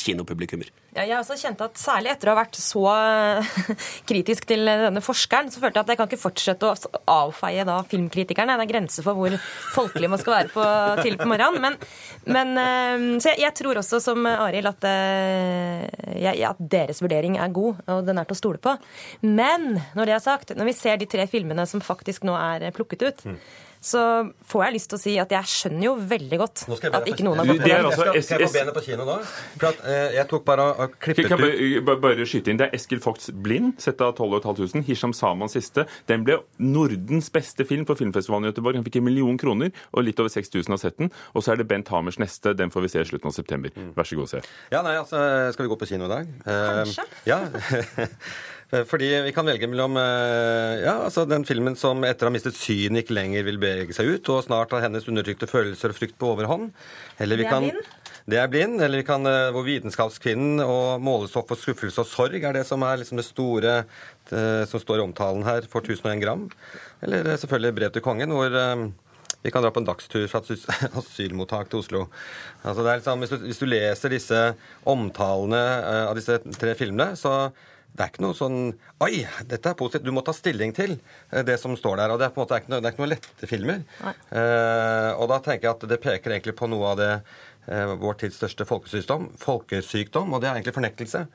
kinopublikummer. 0.03 0.67
Ja, 0.93 1.01
jeg 1.01 1.15
også 1.17 1.37
kjente 1.39 1.65
at 1.65 1.79
Særlig 1.81 2.11
etter 2.11 2.29
å 2.29 2.35
ha 2.35 2.43
vært 2.43 2.59
så 2.61 2.83
kritisk 4.09 4.45
til 4.51 4.69
denne 4.69 5.01
forskeren, 5.01 5.49
så 5.49 5.63
følte 5.63 5.81
jeg 5.81 5.87
at 5.87 5.93
jeg 5.93 5.99
kan 6.01 6.09
ikke 6.11 6.21
fortsette 6.21 6.67
å 6.69 6.91
avfeie 7.09 7.65
da 7.65 7.79
filmkritikerne. 7.89 8.59
Det 8.59 8.67
er 8.67 8.69
grenser 8.69 9.07
for 9.07 9.17
hvor 9.17 9.33
folkelig 9.73 10.11
man 10.13 10.21
skal 10.21 10.35
være 10.35 10.53
på, 10.53 10.67
tidlig 11.01 11.23
på 11.23 11.29
morgenen. 11.31 11.65
Men, 11.65 12.53
men 12.53 13.17
så 13.23 13.33
jeg, 13.33 13.41
jeg, 13.47 13.57
tror 13.57 13.81
også, 13.81 14.01
som 14.05 14.29
Arild, 14.29 14.69
at, 14.69 14.87
at, 16.51 16.61
deres 16.61 17.01
vurdering 17.01 17.39
er 17.41 17.55
god, 17.55 17.81
og 17.95 18.05
den 18.05 18.21
er 18.21 18.29
til 18.29 18.37
å 18.37 18.41
stole 18.43 18.61
på. 18.61 18.75
Men 19.25 19.71
når 19.97 20.05
det 20.05 20.17
er 20.19 20.23
sagt, 20.27 20.53
når 20.53 20.69
vi 20.69 20.77
ser 20.77 21.01
de 21.01 21.09
tre 21.09 21.25
filmene 21.31 21.65
som 21.65 21.81
faktisk 21.81 22.29
nå 22.29 22.37
er 22.37 22.69
plukket 22.77 23.09
ut, 23.09 23.27
mm 23.33 23.41
så 23.81 24.01
får 24.45 24.63
jeg 24.65 24.73
lyst 24.75 24.89
til 24.91 24.97
å 24.97 25.01
si 25.01 25.13
at 25.21 25.31
jeg 25.33 25.49
skjønner 25.49 25.85
jo 25.87 25.93
veldig 26.11 26.37
godt 26.37 26.63
at 26.69 27.07
ikke 27.09 27.25
noen 27.25 27.41
har 27.41 27.49
gått 27.49 27.63
på 27.63 27.69
den. 27.71 27.87
Skal 27.95 28.11
jeg 28.13 28.25
skal, 28.27 28.43
få 28.45 28.53
benet 28.53 28.75
på 28.77 28.83
kino 28.85 29.07
nå. 29.07 29.15
For 29.55 29.69
at, 29.71 29.81
eh, 29.89 30.17
jeg 30.19 30.29
tok 30.29 30.45
bare 30.45 30.67
og 30.69 30.93
klippet 31.01 31.29
kan 31.31 31.41
ut 31.41 31.87
bare, 31.87 32.01
bare 32.03 32.27
skyte 32.29 32.53
inn. 32.53 32.59
Det 32.61 32.67
er 32.69 32.77
Eskil 32.77 33.01
Fox 33.01 33.31
'Blind', 33.33 33.81
sett 33.81 34.03
av 34.05 34.13
12 34.13 34.37
500. 34.45 34.85
Hisham 34.85 35.15
Samans 35.17 35.57
siste. 35.57 35.87
Den 36.05 36.27
ble 36.27 36.37
Nordens 36.61 37.31
beste 37.33 37.65
film 37.65 37.87
på 37.89 37.97
filmfestivalen 37.97 38.45
i 38.45 38.51
Göteborg. 38.53 38.77
Han 38.77 38.85
fikk 38.85 39.01
en 39.01 39.07
million 39.09 39.37
kroner, 39.41 39.73
og 39.91 40.05
litt 40.05 40.21
over 40.21 40.29
6000 40.29 40.77
har 40.77 40.81
sett 40.81 40.97
den. 41.01 41.11
Og 41.33 41.41
så 41.41 41.55
er 41.55 41.61
det 41.63 41.67
Bent 41.67 41.89
Hamers 41.89 42.21
neste. 42.21 42.53
Den 42.53 42.69
får 42.69 42.85
vi 42.85 42.93
se 42.93 43.01
i 43.01 43.09
slutten 43.09 43.33
av 43.33 43.35
september. 43.35 43.73
Vær 43.97 44.05
så 44.05 44.21
god, 44.21 44.29
se. 44.29 44.45
Ja, 44.71 44.85
nei, 44.85 44.95
altså, 45.01 45.17
Skal 45.53 45.65
vi 45.65 45.73
gå 45.73 45.81
på 45.81 45.89
kino 45.89 46.05
i 46.05 46.13
dag? 46.13 46.33
Kanskje. 46.45 47.09
Uh, 47.09 47.21
ja. 47.25 47.41
Fordi 48.71 49.07
vi 49.25 49.33
kan 49.35 49.47
velge 49.47 49.67
mellom 49.67 49.97
ja, 49.99 50.93
altså 51.03 51.25
den 51.27 51.43
filmen 51.43 51.75
som 51.75 52.05
etter 52.07 52.23
å 52.23 52.29
ha 52.29 52.35
mistet 52.35 52.55
synet 52.55 53.03
ikke 53.03 53.17
lenger 53.17 53.43
vil 53.43 53.59
bevege 53.59 53.95
seg 53.97 54.13
ut, 54.13 54.29
og 54.31 54.45
snart 54.45 54.71
har 54.71 54.85
hennes 54.85 55.09
undertrykte 55.11 55.49
følelser 55.51 55.91
og 55.91 55.97
frykt 55.97 56.15
på 56.15 56.29
overhånd. 56.31 56.69
Eller 57.19 57.41
vi 57.41 57.49
kan? 57.49 57.67
Det 58.31 58.39
er 58.39 58.47
blind. 58.47 58.79
Eller 58.79 59.01
vi 59.01 59.07
kan, 59.07 59.27
hvor 59.51 59.67
vitenskapskvinnen 59.67 60.63
og 60.63 61.03
målestoff 61.03 61.49
for 61.51 61.59
skuffelse 61.59 62.03
og 62.03 62.09
sorg 62.09 62.47
er 62.47 62.55
det 62.55 62.63
som 62.69 62.83
er 62.87 63.01
liksom 63.01 63.19
det 63.19 63.27
store 63.27 63.75
det, 64.31 64.65
som 64.71 64.81
står 64.81 65.01
i 65.01 65.05
omtalen 65.05 65.45
her 65.47 65.67
for 65.71 65.83
1001 65.83 66.23
gram. 66.23 66.47
Eller 67.03 67.33
selvfølgelig 67.35 67.75
Brev 67.75 67.95
til 67.95 68.05
kongen, 68.05 68.31
hvor 68.35 68.55
vi 69.41 69.51
kan 69.51 69.63
dra 69.63 69.71
på 69.73 69.81
en 69.81 69.89
dagstur 69.89 70.27
fra 70.29 70.41
asylmottak 71.01 71.71
til 71.71 71.81
Oslo. 71.81 72.05
Altså 72.63 72.85
liksom, 72.85 73.23
hvis, 73.23 73.33
du, 73.33 73.45
hvis, 73.47 73.61
du, 73.61 73.67
leser 73.69 74.13
disse 74.13 74.41
omtalene 74.85 75.61
av 76.05 76.15
disse 76.17 76.37
tre 76.59 76.75
filmene, 76.77 77.15
så 77.17 77.49
det 77.91 78.05
er 78.05 78.11
ikke 78.11 78.23
noe 78.23 78.37
sånn 78.37 78.57
Oi, 79.03 79.25
dette 79.49 79.71
er 79.71 79.77
positivt. 79.77 80.07
Du 80.07 80.15
må 80.15 80.23
ta 80.23 80.33
stilling 80.35 80.71
til 80.75 80.95
eh, 80.95 81.43
det 81.47 81.57
som 81.59 81.75
står 81.77 81.99
der. 81.99 82.13
Og 82.13 82.21
det 82.21 82.29
er 82.29 82.33
på 82.33 82.41
en 82.41 82.45
måte 82.45 82.61
ikke 82.61 82.71
noe, 82.71 82.79
det 82.79 82.89
er 82.89 82.95
ikke 82.95 83.03
noe 83.03 83.13
lette 83.15 83.49
filmer. 83.49 83.85
Uh, 84.31 85.11
og 85.17 85.27
da 85.31 85.41
tenker 85.43 85.67
jeg 85.67 85.75
at 85.75 85.87
det 85.91 86.01
peker 86.03 86.35
egentlig 86.35 86.55
på 86.59 86.69
noe 86.71 86.93
av 86.93 86.99
det 87.01 87.13
uh, 87.19 87.95
vår 87.99 88.21
tids 88.23 88.39
største 88.39 88.67
folkesykdom, 88.69 89.31
folkesykdom, 89.41 90.31
og 90.31 90.43
det 90.43 90.51
er 90.51 90.59
egentlig 90.59 90.77
fornektelse. 90.77 91.25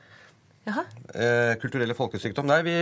Uh, 0.67 1.53
kulturelle 1.61 1.95
folkesykdom. 1.95 2.49
Nei, 2.49 2.57
vi 2.65 2.75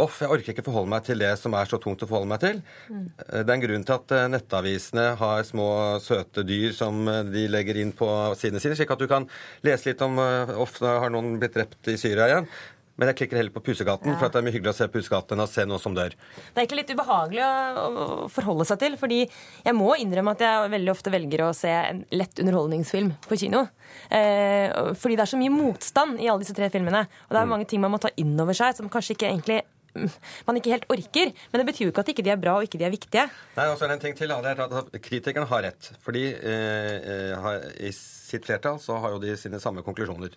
Off, 0.00 0.20
jeg 0.22 0.30
orker 0.30 0.54
ikke 0.54 0.64
forholde 0.68 0.92
meg 0.94 1.04
til 1.08 1.18
det 1.20 1.34
som 1.40 1.56
er 1.58 1.68
så 1.68 1.80
tungt 1.82 2.04
å 2.04 2.08
forholde 2.08 2.30
meg 2.30 2.40
til. 2.44 2.62
Mm. 2.86 3.04
Det 3.18 3.42
er 3.42 3.54
en 3.56 3.66
grunn 3.66 3.84
til 3.88 3.96
at 3.98 4.16
nettavisene 4.30 5.10
har 5.18 5.42
små, 5.44 5.68
søte 6.04 6.46
dyr 6.46 6.70
som 6.76 7.02
de 7.32 7.48
legger 7.50 7.82
inn 7.82 7.90
på 7.98 8.06
sidene 8.38 8.62
sine, 8.62 8.78
slik 8.78 8.94
at 8.94 9.02
du 9.02 9.10
kan 9.10 9.26
lese 9.66 9.90
litt 9.90 10.04
om 10.06 10.22
Ofte 10.62 10.86
har 11.02 11.10
noen 11.10 11.40
blitt 11.42 11.58
drept 11.58 11.90
i 11.90 11.98
Syria 11.98 12.30
igjen. 12.30 12.52
Men 12.98 13.12
jeg 13.12 13.20
klikker 13.20 13.38
heller 13.38 13.54
på 13.54 13.62
Pusegaten, 13.62 14.10
ja. 14.10 14.18
for 14.18 14.32
det 14.34 14.40
er 14.40 14.44
mye 14.48 14.54
hyggeligere 14.56 14.74
å 14.74 14.78
se 14.80 14.88
Pusegaten 14.90 15.38
enn 15.38 15.44
å 15.44 15.50
se 15.50 15.64
noe 15.70 15.78
som 15.78 15.94
dør. 15.94 16.16
Det 16.18 16.56
er 16.56 16.64
egentlig 16.64 16.80
litt 16.80 16.92
ubehagelig 16.98 17.44
å 17.46 18.26
forholde 18.34 18.66
seg 18.66 18.80
til, 18.82 18.96
fordi 18.98 19.20
jeg 19.22 19.76
må 19.78 19.92
innrømme 20.02 20.34
at 20.34 20.42
jeg 20.42 20.72
veldig 20.72 20.90
ofte 20.90 21.12
velger 21.14 21.44
å 21.46 21.52
se 21.54 21.70
en 21.70 22.02
lett 22.10 22.42
underholdningsfilm 22.42 23.12
på 23.28 23.38
kino. 23.38 23.68
Eh, 24.10 24.94
fordi 24.98 25.14
det 25.14 25.24
er 25.24 25.30
så 25.30 25.38
mye 25.38 25.54
motstand 25.54 26.18
i 26.18 26.26
alle 26.26 26.42
disse 26.42 26.56
tre 26.58 26.70
filmene. 26.74 27.04
Og 27.28 27.36
det 27.36 27.40
er 27.40 27.46
mm. 27.46 27.52
mange 27.54 27.68
ting 27.70 27.82
man 27.84 27.94
må 27.94 28.00
ta 28.02 28.10
inn 28.18 28.34
over 28.42 28.56
seg 28.58 28.74
som 28.74 28.90
kanskje 28.90 29.14
ikke 29.14 29.28
egentlig 29.30 29.60
mm, 29.94 30.08
man 30.48 30.58
ikke 30.58 30.72
helt 30.74 30.90
orker. 30.90 31.30
Men 31.52 31.62
det 31.62 31.68
betyr 31.70 31.86
jo 31.86 31.92
ikke 31.92 32.02
at 32.02 32.10
ikke 32.14 32.24
de 32.26 32.32
er 32.34 32.40
bra 32.42 32.56
og 32.58 32.66
ikke 32.66 32.80
de 32.80 32.88
er 32.88 32.94
viktige. 32.94 33.28
Nei, 33.58 33.68
og 33.70 33.78
så 33.78 33.86
er 33.86 33.92
det 33.92 34.00
en 34.00 34.06
ting 34.08 34.18
til. 34.18 34.34
det 34.34 34.56
er 34.56 34.64
at 34.66 34.98
Kritikerne 35.06 35.46
har 35.52 35.68
rett. 35.68 35.92
Fordi 36.02 36.24
eh, 36.34 37.12
eh 37.14 37.70
i 37.78 37.94
sitt 37.94 38.48
flertall 38.48 38.82
så 38.82 38.98
har 38.98 39.14
jo 39.14 39.22
de 39.22 39.38
sine 39.38 39.62
samme 39.62 39.86
konklusjoner. 39.86 40.34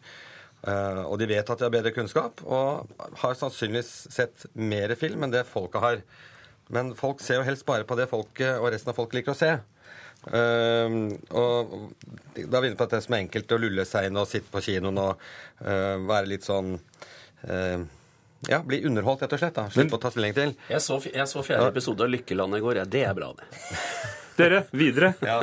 Uh, 0.62 1.08
og 1.10 1.18
de 1.18 1.26
vet 1.32 1.48
at 1.50 1.58
de 1.58 1.66
har 1.66 1.74
bedre 1.74 1.94
kunnskap, 1.96 2.44
og 2.46 2.90
har 3.24 3.38
sannsynligvis 3.38 3.92
sett 4.14 4.46
mer 4.54 4.94
film 5.00 5.26
enn 5.26 5.34
det 5.34 5.48
folket 5.50 5.82
har. 5.82 6.04
Men 6.72 6.94
folk 6.98 7.24
ser 7.24 7.40
jo 7.40 7.48
helst 7.48 7.66
bare 7.68 7.88
på 7.88 7.98
det 8.00 8.08
folket 8.12 8.60
og 8.60 8.70
resten 8.72 8.94
av 8.94 9.00
folk 9.00 9.16
liker 9.18 9.34
å 9.34 9.40
se. 9.40 9.56
Uh, 10.22 11.18
og 11.34 11.74
da 12.38 12.60
er 12.60 12.62
vi 12.62 12.70
inne 12.70 12.78
på 12.78 12.86
at 12.86 12.94
det 12.94 13.02
som 13.08 13.18
er 13.18 13.24
enkelt 13.26 13.56
å 13.58 13.62
lulle 13.64 13.88
seg 13.90 14.10
inn 14.10 14.22
og 14.22 14.30
sitte 14.30 14.54
på 14.54 14.62
kinoen 14.68 15.02
og 15.02 15.26
uh, 15.66 15.98
være 16.06 16.30
litt 16.36 16.48
sånn 16.48 16.78
ja, 17.42 18.60
bli 18.62 18.84
underholdt, 18.86 19.24
rett 19.24 19.34
og 19.34 19.42
slett. 19.42 19.56
da. 19.56 19.64
Slippe 19.74 19.98
å 19.98 20.02
ta 20.02 20.12
stilling 20.14 20.36
til. 20.38 20.54
Jeg 20.70 20.86
så, 20.86 21.00
jeg 21.10 21.26
så 21.30 21.42
fjerde 21.46 21.74
episode 21.74 22.06
av 22.06 22.14
Lykkeland 22.14 22.54
i 22.54 22.62
går. 22.62 22.84
Ja, 22.84 22.86
det 22.86 23.02
er 23.10 23.18
bra, 23.18 23.34
det. 23.34 23.50
Dere, 24.42 24.64
videre. 24.76 25.14
Ja. 25.22 25.40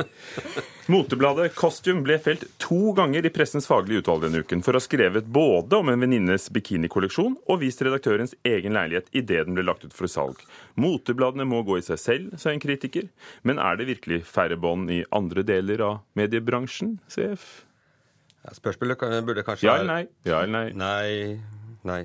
Motebladet 0.89 1.53
Costume 1.55 2.01
ble 2.01 2.17
felt 2.21 2.43
to 2.61 2.93
ganger 2.97 3.25
i 3.27 3.31
Pressens 3.33 3.67
faglige 3.69 4.01
utvalg 4.01 4.23
denne 4.25 4.41
uken 4.41 4.63
for 4.65 4.73
å 4.73 4.81
ha 4.81 4.83
skrevet 4.83 5.27
både 5.29 5.77
om 5.77 5.91
en 5.91 6.01
venninnes 6.01 6.47
bikinikolleksjon 6.55 7.35
og 7.45 7.61
vist 7.61 7.83
redaktørens 7.85 8.33
egen 8.47 8.73
leilighet 8.77 9.11
idet 9.13 9.45
den 9.45 9.57
ble 9.57 9.67
lagt 9.67 9.85
ut 9.85 9.93
for 9.93 10.09
salg. 10.09 10.41
Motebladene 10.81 11.45
må 11.45 11.61
gå 11.67 11.77
i 11.77 11.85
seg 11.85 12.01
selv, 12.01 12.37
sa 12.41 12.49
en 12.51 12.63
kritiker. 12.63 13.09
Men 13.45 13.61
er 13.61 13.77
det 13.77 13.89
virkelig 13.91 14.23
færre 14.29 14.57
bånd 14.59 14.89
i 14.93 15.03
andre 15.15 15.45
deler 15.45 15.85
av 15.85 15.99
mediebransjen, 16.19 16.97
CF? 17.11 17.45
Ja, 18.45 18.55
spørsmålet 18.55 19.23
burde 19.27 19.45
kanskje 19.45 19.67
Ja 19.67 19.77
eller 19.77 19.93
nei? 19.93 20.03
Ja 20.25 20.43
eller 20.45 20.71
nei? 20.73 20.73
Nei. 20.73 21.69
Nei. 21.85 22.01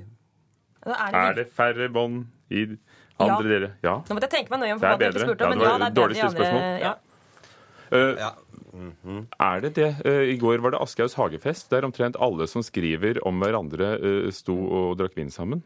Er 0.85 1.09
det, 1.09 1.21
er 1.25 1.37
det 1.39 1.47
færre 1.55 1.89
bånd 1.89 2.27
i 2.53 2.67
andre 3.19 3.43
ja. 3.45 3.51
dere? 3.51 3.69
Ja. 3.85 3.95
Nå 4.05 4.17
måtte 4.17 4.27
jeg 4.27 4.33
tenke 4.37 4.53
meg 4.53 4.63
nøye 4.63 4.75
om 4.75 4.81
hva 4.81 4.95
jeg 4.95 5.13
ikke 5.13 5.27
spurte 5.27 5.45
om, 5.45 5.53
men 5.53 5.63
ja, 5.63 5.75
det 5.75 5.85
er 5.85 5.99
bedre 5.99 6.17
i 6.17 6.25
andre 6.25 6.63
ja. 6.81 6.95
Uh, 7.93 8.17
ja. 8.19 8.31
Mm 8.75 8.93
-hmm. 9.03 9.25
Er 9.39 9.59
det 9.61 9.75
det? 9.75 9.95
Uh, 10.05 10.23
I 10.33 10.37
går 10.37 10.57
var 10.57 10.69
det 10.71 10.81
Aschehougs 10.81 11.13
hagefest, 11.13 11.71
der 11.71 11.85
omtrent 11.85 12.15
alle 12.19 12.47
som 12.47 12.63
skriver 12.63 13.19
om 13.27 13.39
hverandre, 13.39 13.99
uh, 13.99 14.31
sto 14.31 14.55
og 14.55 14.97
drakk 14.97 15.15
vin 15.15 15.31
sammen. 15.31 15.63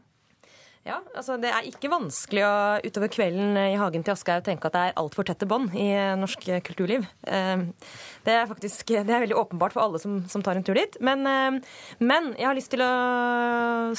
Ja, 0.88 1.02
altså 1.12 1.36
Det 1.42 1.50
er 1.52 1.66
ikke 1.68 1.90
vanskelig 1.92 2.44
å 2.48 2.54
utover 2.86 3.12
kvelden 3.12 3.58
i 3.60 3.78
hagen 3.78 4.04
til 4.06 4.14
Aschehoug 4.14 4.46
tenke 4.46 4.70
at 4.70 4.76
det 4.76 4.84
er 4.88 5.00
altfor 5.02 5.28
tette 5.28 5.48
bånd 5.50 5.74
i 5.76 5.90
norsk 6.18 6.46
kulturliv. 6.66 7.04
Ehm, 7.28 7.66
det 8.24 8.36
er 8.38 8.48
faktisk 8.48 8.94
det 9.08 9.12
er 9.12 9.26
veldig 9.26 9.38
åpenbart 9.38 9.76
for 9.76 9.84
alle 9.84 10.00
som, 10.02 10.22
som 10.32 10.44
tar 10.46 10.58
en 10.58 10.66
tur 10.66 10.80
dit. 10.80 10.96
Men, 11.04 11.26
ehm, 11.28 11.60
men, 12.00 12.32
jeg 12.40 12.48
har 12.48 12.58
lyst 12.58 12.72
til 12.72 12.84
å 12.86 12.92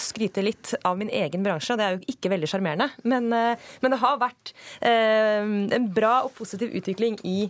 skryte 0.00 0.44
litt 0.44 0.72
av 0.86 0.96
min 1.00 1.12
egen 1.12 1.44
bransje. 1.44 1.76
Det 1.76 1.86
er 1.86 1.98
jo 1.98 2.14
ikke 2.14 2.32
veldig 2.32 2.48
sjarmerende, 2.50 2.88
men, 3.04 3.28
eh, 3.36 3.68
men, 3.84 3.92
det 3.92 4.00
har 4.00 4.20
vært 4.20 4.52
en 4.86 5.86
bra 5.92 6.20
og 6.24 6.32
positiv 6.38 6.72
utvikling 6.78 7.16
i, 7.26 7.48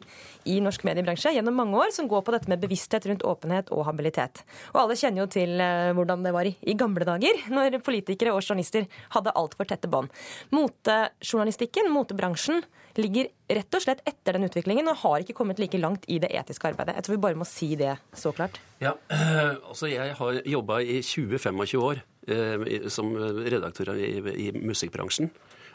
i 0.49 0.57
norsk 0.63 0.85
mediebransje 0.89 1.35
gjennom 1.35 1.57
mange 1.61 1.79
år, 1.79 1.91
som 1.95 2.09
går 2.11 2.23
på 2.25 2.33
dette 2.35 2.51
med 2.51 2.63
bevissthet 2.63 3.07
rundt 3.11 3.25
åpenhet 3.29 3.71
og 3.77 3.85
habilitet. 3.89 4.43
Og 4.73 4.83
alle 4.85 4.97
kjenner 4.99 5.25
jo 5.25 5.29
til 5.33 5.61
eh, 5.61 5.93
hvordan 5.97 6.25
det 6.27 6.35
var 6.35 6.49
i, 6.49 6.55
i 6.65 6.77
gamle 6.79 7.07
dager, 7.07 7.45
når 7.53 7.81
politikere 7.85 8.35
og 8.35 8.43
journalister 8.43 8.89
hadde 9.15 9.20
hadde 9.21 9.37
altfor 9.39 9.69
tette 9.71 9.91
bånd. 9.91 10.13
Motejournalistikken, 10.55 11.91
motebransjen, 11.95 12.65
ligger 12.99 13.29
rett 13.51 13.77
og 13.77 13.85
slett 13.85 14.03
etter 14.09 14.37
den 14.37 14.49
utviklingen 14.49 14.89
og 14.91 14.99
har 15.05 15.23
ikke 15.23 15.37
kommet 15.39 15.61
like 15.63 15.79
langt 15.79 16.07
i 16.11 16.19
det 16.23 16.33
etiske 16.35 16.73
arbeidet. 16.73 16.97
Jeg 16.99 17.07
tror 17.07 17.17
vi 17.17 17.23
bare 17.23 17.39
må 17.39 17.47
si 17.49 17.73
det 17.79 17.95
så 18.17 18.33
klart. 18.35 18.59
Ja, 18.83 18.97
altså 19.71 19.91
Jeg 19.91 20.17
har 20.19 20.43
jobba 20.45 20.81
i 20.83 21.01
20-25 21.07 21.79
år 21.79 22.03
eh, 22.27 22.91
som 22.91 23.15
redaktør 23.15 23.95
i, 23.95 24.19
i 24.49 24.51
musikkbransjen. 24.59 25.31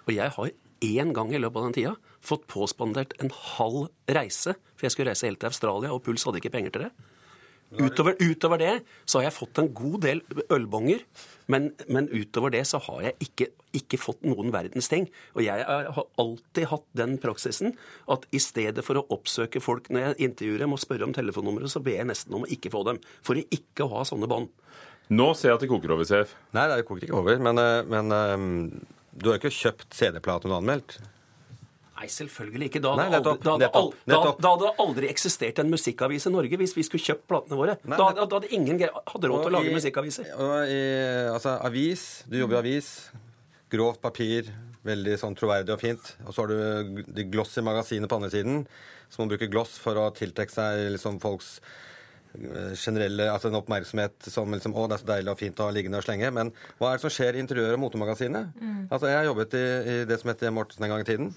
Og 0.06 0.14
jeg 0.14 0.34
har 0.36 0.54
én 0.86 1.14
gang 1.16 1.34
i 1.34 1.40
løpet 1.42 1.58
av 1.58 1.68
den 1.70 1.78
tida 1.78 1.96
fått 2.26 2.48
påspandert 2.52 3.16
en 3.22 3.32
halv 3.56 3.88
reise, 4.12 4.56
for 4.76 4.88
jeg 4.88 4.96
skulle 4.96 5.14
reise 5.14 5.30
helt 5.30 5.40
til 5.42 5.52
Australia, 5.52 5.94
og 5.94 6.04
Puls 6.06 6.26
hadde 6.26 6.42
ikke 6.42 6.54
penger 6.54 6.74
til 6.74 6.88
det. 6.88 6.92
Utover, 7.80 8.16
utover 8.20 8.62
det 8.62 8.74
så 9.06 9.20
har 9.20 9.28
jeg 9.28 9.36
fått 9.36 9.60
en 9.62 9.70
god 9.76 9.98
del 10.06 10.22
ølbonger, 10.54 11.04
men, 11.52 11.70
men 11.92 12.08
utover 12.10 12.54
det 12.56 12.64
så 12.70 12.80
har 12.88 13.04
jeg 13.08 13.16
ikke, 13.28 13.48
ikke 13.78 14.00
fått 14.02 14.26
noen 14.26 14.52
verdens 14.54 14.90
ting. 14.92 15.08
Og 15.36 15.44
jeg 15.46 15.66
har 15.68 16.10
alltid 16.22 16.70
hatt 16.72 16.86
den 16.98 17.18
praksisen 17.22 17.76
at 18.12 18.26
i 18.36 18.42
stedet 18.42 18.86
for 18.86 19.00
å 19.00 19.06
oppsøke 19.14 19.62
folk 19.64 19.92
når 19.94 20.08
jeg 20.08 20.30
intervjuer 20.30 20.66
dem 20.66 20.76
og 20.76 20.82
spørre 20.82 21.08
om 21.08 21.16
telefonnummeret, 21.16 21.72
så 21.74 21.84
ber 21.86 22.00
jeg 22.00 22.10
nesten 22.10 22.38
om 22.38 22.48
å 22.48 22.52
ikke 22.52 22.74
få 22.74 22.86
dem. 22.90 23.02
For 23.26 23.38
å 23.38 23.48
ikke 23.60 23.90
ha 23.92 24.06
sånne 24.08 24.30
bånd. 24.32 24.54
Nå 25.14 25.32
ser 25.38 25.52
jeg 25.52 25.60
at 25.60 25.66
det 25.66 25.70
koker 25.70 25.94
over, 25.94 26.08
CF. 26.10 26.32
Nei, 26.58 26.70
det 26.72 26.86
koker 26.88 27.06
ikke 27.06 27.20
over. 27.20 27.42
Men, 27.46 27.62
eh, 27.62 27.82
men 27.86 28.16
eh, 28.16 28.48
du 29.22 29.30
har 29.30 29.38
ikke 29.38 29.54
kjøpt 29.54 29.94
CD-platen 29.94 30.50
du 30.50 30.56
har 30.56 30.64
anmeldt? 30.64 30.98
Nei, 31.96 32.08
selvfølgelig 32.12 32.68
ikke. 32.70 32.82
Da 32.84 32.92
Nei, 33.00 33.06
hadde, 33.08 33.22
nettopp, 33.22 33.38
aldri, 33.40 33.46
da, 33.46 33.52
hadde 33.56 33.66
nettopp, 33.72 33.94
da, 34.06 34.12
nettopp. 34.14 34.40
da 34.44 34.50
hadde 34.52 34.72
aldri 34.84 35.10
eksistert 35.14 35.60
en 35.64 35.70
musikkavis 35.72 36.26
i 36.28 36.32
Norge 36.34 36.58
hvis 36.60 36.74
vi 36.76 36.84
skulle 36.84 37.06
kjøpt 37.06 37.24
platene 37.32 37.56
våre. 37.60 37.78
Nei, 37.88 37.98
da, 38.02 38.10
da 38.26 38.26
hadde 38.36 38.50
ingen 38.58 38.82
hadde 38.84 39.30
råd 39.32 39.46
til 39.46 39.52
å 39.52 39.56
lage 39.56 39.72
i- 39.72 39.76
musikkaviser. 39.78 40.28
Og 40.36 40.56
i, 40.68 40.82
altså, 41.32 41.54
avis. 41.64 42.04
Du 42.28 42.36
jobber 42.42 42.60
i 42.60 42.64
avis. 42.66 42.90
Grovt 43.72 44.02
papir. 44.04 44.52
Veldig 44.86 45.16
sånn 45.18 45.34
troverdig 45.40 45.72
og 45.74 45.80
fint. 45.82 46.12
Og 46.28 46.36
så 46.36 46.44
har 46.44 46.52
du 46.52 47.02
de 47.08 47.24
gloss 47.32 47.56
i 47.58 47.64
magasinet 47.66 48.12
på 48.12 48.20
andre 48.20 48.30
siden. 48.30 48.68
Så 49.10 49.24
man 49.24 49.32
bruker 49.32 49.48
gloss 49.50 49.80
for 49.82 49.96
å 49.98 50.10
tiltrekke 50.14 50.52
seg 50.54 50.84
liksom 50.94 51.18
folks 51.24 51.56
eh, 52.36 52.76
generelle 52.78 53.30
altså 53.32 53.48
en 53.50 53.58
oppmerksomhet 53.62 54.28
som 54.30 54.52
liksom, 54.54 54.76
å, 54.76 54.86
det 54.92 54.98
er 55.00 55.04
så 55.06 55.10
deilig 55.10 55.32
og 55.34 55.40
fint 55.40 55.60
å 55.64 55.70
ha 55.70 55.74
liggende 55.74 55.98
og 56.02 56.06
slenge. 56.06 56.30
Men 56.36 56.52
hva 56.78 56.92
er 56.92 57.00
det 57.00 57.06
som 57.08 57.14
skjer 57.16 57.38
i 57.40 57.42
interiør- 57.42 57.78
og 57.80 57.84
motemagasinet? 57.88 58.52
Mm. 58.60 58.82
Altså, 58.92 59.08
jeg 59.10 59.18
har 59.22 59.30
jobbet 59.32 59.56
i, 59.58 59.66
i 59.66 59.98
det 60.12 60.20
som 60.22 60.30
heter 60.34 60.54
Mortensen 60.54 60.86
en 60.86 60.94
gang 60.94 61.06
i 61.06 61.10
tiden. 61.10 61.32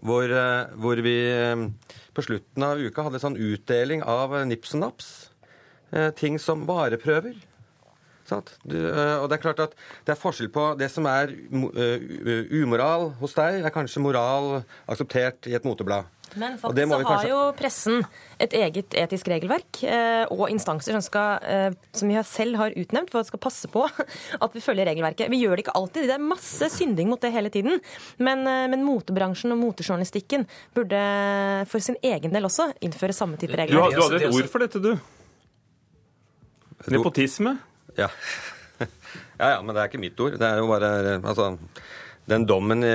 Hvor, 0.00 0.24
eh, 0.24 0.72
hvor 0.80 1.02
vi 1.04 1.16
eh, 1.30 1.66
på 2.14 2.24
slutten 2.24 2.64
av 2.66 2.80
uka 2.80 3.04
hadde 3.06 3.20
sånn 3.22 3.38
utdeling 3.38 4.02
av 4.02 4.34
eh, 4.36 4.46
nips 4.48 4.74
og 4.76 4.84
naps. 4.86 5.10
Eh, 5.92 6.10
ting 6.16 6.38
som 6.40 6.64
vareprøver. 6.68 7.36
Sant? 8.32 8.54
Du, 8.64 8.78
eh, 8.80 9.14
og 9.20 9.28
det 9.28 9.36
er 9.38 9.42
klart 9.44 9.60
at 9.68 9.76
det 10.08 10.16
er 10.16 10.20
forskjell 10.22 10.48
på 10.54 10.70
det 10.80 10.88
som 10.94 11.06
er 11.10 11.34
eh, 11.36 12.48
umoral 12.62 13.10
hos 13.20 13.36
deg, 13.36 13.60
er 13.66 13.74
kanskje 13.74 14.00
moral 14.02 14.62
akseptert 14.88 15.50
i 15.52 15.56
et 15.58 15.68
moteblad. 15.68 16.08
Men 16.32 16.54
faktisk 16.56 16.88
så 16.88 16.96
har 16.96 17.02
kanskje- 17.04 17.28
jo 17.28 17.40
pressen 17.58 17.98
et 18.40 18.54
eget 18.56 18.94
etisk 18.96 19.26
regelverk 19.28 19.82
eh, 19.84 20.22
og 20.32 20.46
instanser 20.48 20.94
som, 20.96 21.02
skal, 21.04 21.42
eh, 21.44 21.74
som 21.92 22.08
vi 22.08 22.16
selv 22.24 22.56
har 22.56 22.72
utnevnt 22.72 23.10
for 23.12 23.20
at 23.20 23.28
skal 23.28 23.42
passe 23.44 23.68
på 23.68 23.82
at 24.46 24.56
vi 24.56 24.62
følger 24.64 24.88
regelverket. 24.88 25.28
Vi 25.28 25.42
gjør 25.42 25.58
det 25.60 25.66
ikke 25.66 25.74
alltid. 25.76 26.06
Det 26.08 26.14
er 26.16 26.24
masse 26.24 26.70
synding 26.72 27.10
mot 27.12 27.20
det 27.20 27.34
hele 27.36 27.52
tiden. 27.52 27.76
Men, 28.16 28.46
eh, 28.48 28.64
men 28.72 28.80
motebransjen 28.88 29.52
og 29.52 29.60
motejournalistikken 29.60 30.46
burde 30.72 31.02
for 31.68 31.84
sin 31.84 32.00
egen 32.00 32.32
del 32.32 32.48
også 32.48 32.70
innføre 32.80 33.12
samme 33.12 33.36
type 33.36 33.52
regler. 33.60 33.76
Du, 33.76 33.82
har- 33.84 33.92
du 33.92 34.00
hadde 34.06 34.22
et 34.24 34.32
ord 34.40 34.48
for 34.56 34.64
dette, 34.64 34.80
du. 34.88 34.96
Nepotisme. 36.90 37.58
Ja. 37.98 38.08
ja, 39.40 39.48
ja, 39.54 39.62
men 39.62 39.74
det 39.74 39.82
er 39.82 39.90
ikke 39.90 40.00
mitt 40.02 40.20
ord. 40.22 40.38
Det 40.40 40.48
er 40.48 40.60
jo 40.62 40.68
bare 40.70 40.92
Altså, 41.20 41.50
den 42.30 42.46
dommen 42.48 42.84
i, 42.86 42.92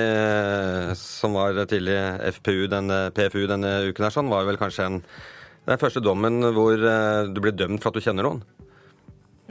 som 0.98 1.36
var 1.38 1.58
tidlig 1.70 1.98
i 1.98 2.32
FPU, 2.38 2.68
denne, 2.72 3.02
PFU 3.16 3.44
denne 3.50 3.74
uken 3.90 4.08
her, 4.08 4.14
sånn, 4.16 4.32
var 4.32 4.48
vel 4.48 4.60
kanskje 4.62 4.88
en 4.92 5.02
den 5.68 5.80
første 5.82 6.00
dommen 6.00 6.40
hvor 6.56 6.80
eh, 6.80 7.26
du 7.28 7.42
blir 7.44 7.52
dømt 7.52 7.84
for 7.84 7.92
at 7.92 7.98
du 8.00 8.06
kjenner 8.06 8.24
noen. 8.24 8.38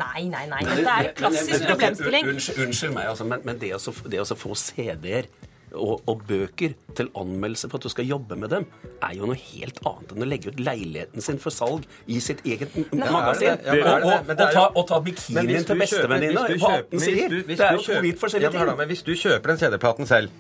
Nei, 0.00 0.22
nei, 0.32 0.46
nei. 0.48 0.62
Det 0.64 0.80
er 0.84 1.10
en 1.10 1.14
klassisk 1.16 1.66
problemstilling. 1.68 2.30
Unnskyld, 2.32 2.62
unnskyld 2.66 2.94
meg, 2.96 3.10
altså, 3.12 3.26
men, 3.28 3.44
men 3.44 3.60
det, 3.60 3.74
å, 3.76 3.80
så- 3.80 4.08
det 4.12 4.22
å 4.22 4.24
så 4.28 4.36
få 4.36 4.56
CD-er 4.56 5.28
og, 5.74 6.02
og 6.08 6.22
bøker 6.28 6.74
til 6.96 7.08
anmeldelse 7.18 7.68
for 7.70 7.80
at 7.80 7.86
du 7.86 7.92
skal 7.92 8.06
jobbe 8.08 8.36
med 8.38 8.52
dem, 8.52 8.66
er 9.02 9.16
jo 9.18 9.28
noe 9.28 9.38
helt 9.40 9.80
annet 9.86 10.12
enn 10.14 10.24
å 10.26 10.28
legge 10.28 10.52
ut 10.52 10.60
leiligheten 10.62 11.24
sin 11.24 11.40
for 11.42 11.54
salg 11.54 11.86
i 12.06 12.20
sitt 12.22 12.44
eget 12.46 12.74
Nei, 12.76 13.10
magasin. 13.10 13.58
Ja, 13.66 13.74
er 13.74 13.82
og, 13.96 14.06
og, 14.12 14.30
det 14.30 14.46
og, 14.46 14.54
ta, 14.54 14.64
og 14.72 14.86
ta 14.90 15.00
bikinien 15.04 15.66
til 15.66 15.82
bestevenninna 15.82 16.46
på 16.46 16.60
kjøper- 16.60 16.86
18 16.86 16.94
hvis 16.94 17.08
sider. 17.08 17.36
Det 17.50 17.58
er 17.60 17.80
jo 17.80 18.00
vidt 18.06 18.22
forskjellige 18.22 18.52
Ja, 18.52 18.54
men 18.58 18.68
ting. 18.68 18.78
Men 18.82 18.92
hvis 18.94 19.04
du 19.06 19.12
kjøper 19.16 19.52
den 19.52 19.60
CD-platen 19.64 20.08
selv 20.08 20.30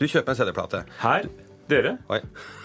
Du 0.00 0.06
kjøper 0.08 0.34
en 0.34 0.38
CD-plate. 0.40 0.84
Her, 1.02 1.28
dere. 1.70 1.96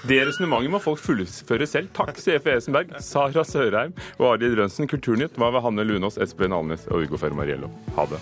Det 0.10 0.20
resonnementet 0.26 0.74
må 0.74 0.80
folk 0.82 1.00
fullføre 1.04 1.68
selv. 1.70 1.92
Takk, 1.96 2.18
CF 2.18 2.48
Esenberg, 2.56 2.96
Sara 3.04 3.44
Sørheim 3.46 3.94
og 4.18 4.32
Arild 4.34 4.58
Rønsen. 4.60 4.90
Kulturnytt 4.90 5.38
var 5.38 5.54
ved 5.56 5.62
Hanne 5.68 5.86
Lunås, 5.86 6.18
Espen 6.24 6.56
Alnes 6.56 6.88
og 6.90 7.06
Ugo 7.06 7.20
Fermariello. 7.22 7.70
Ha 7.96 8.08
det. 8.10 8.22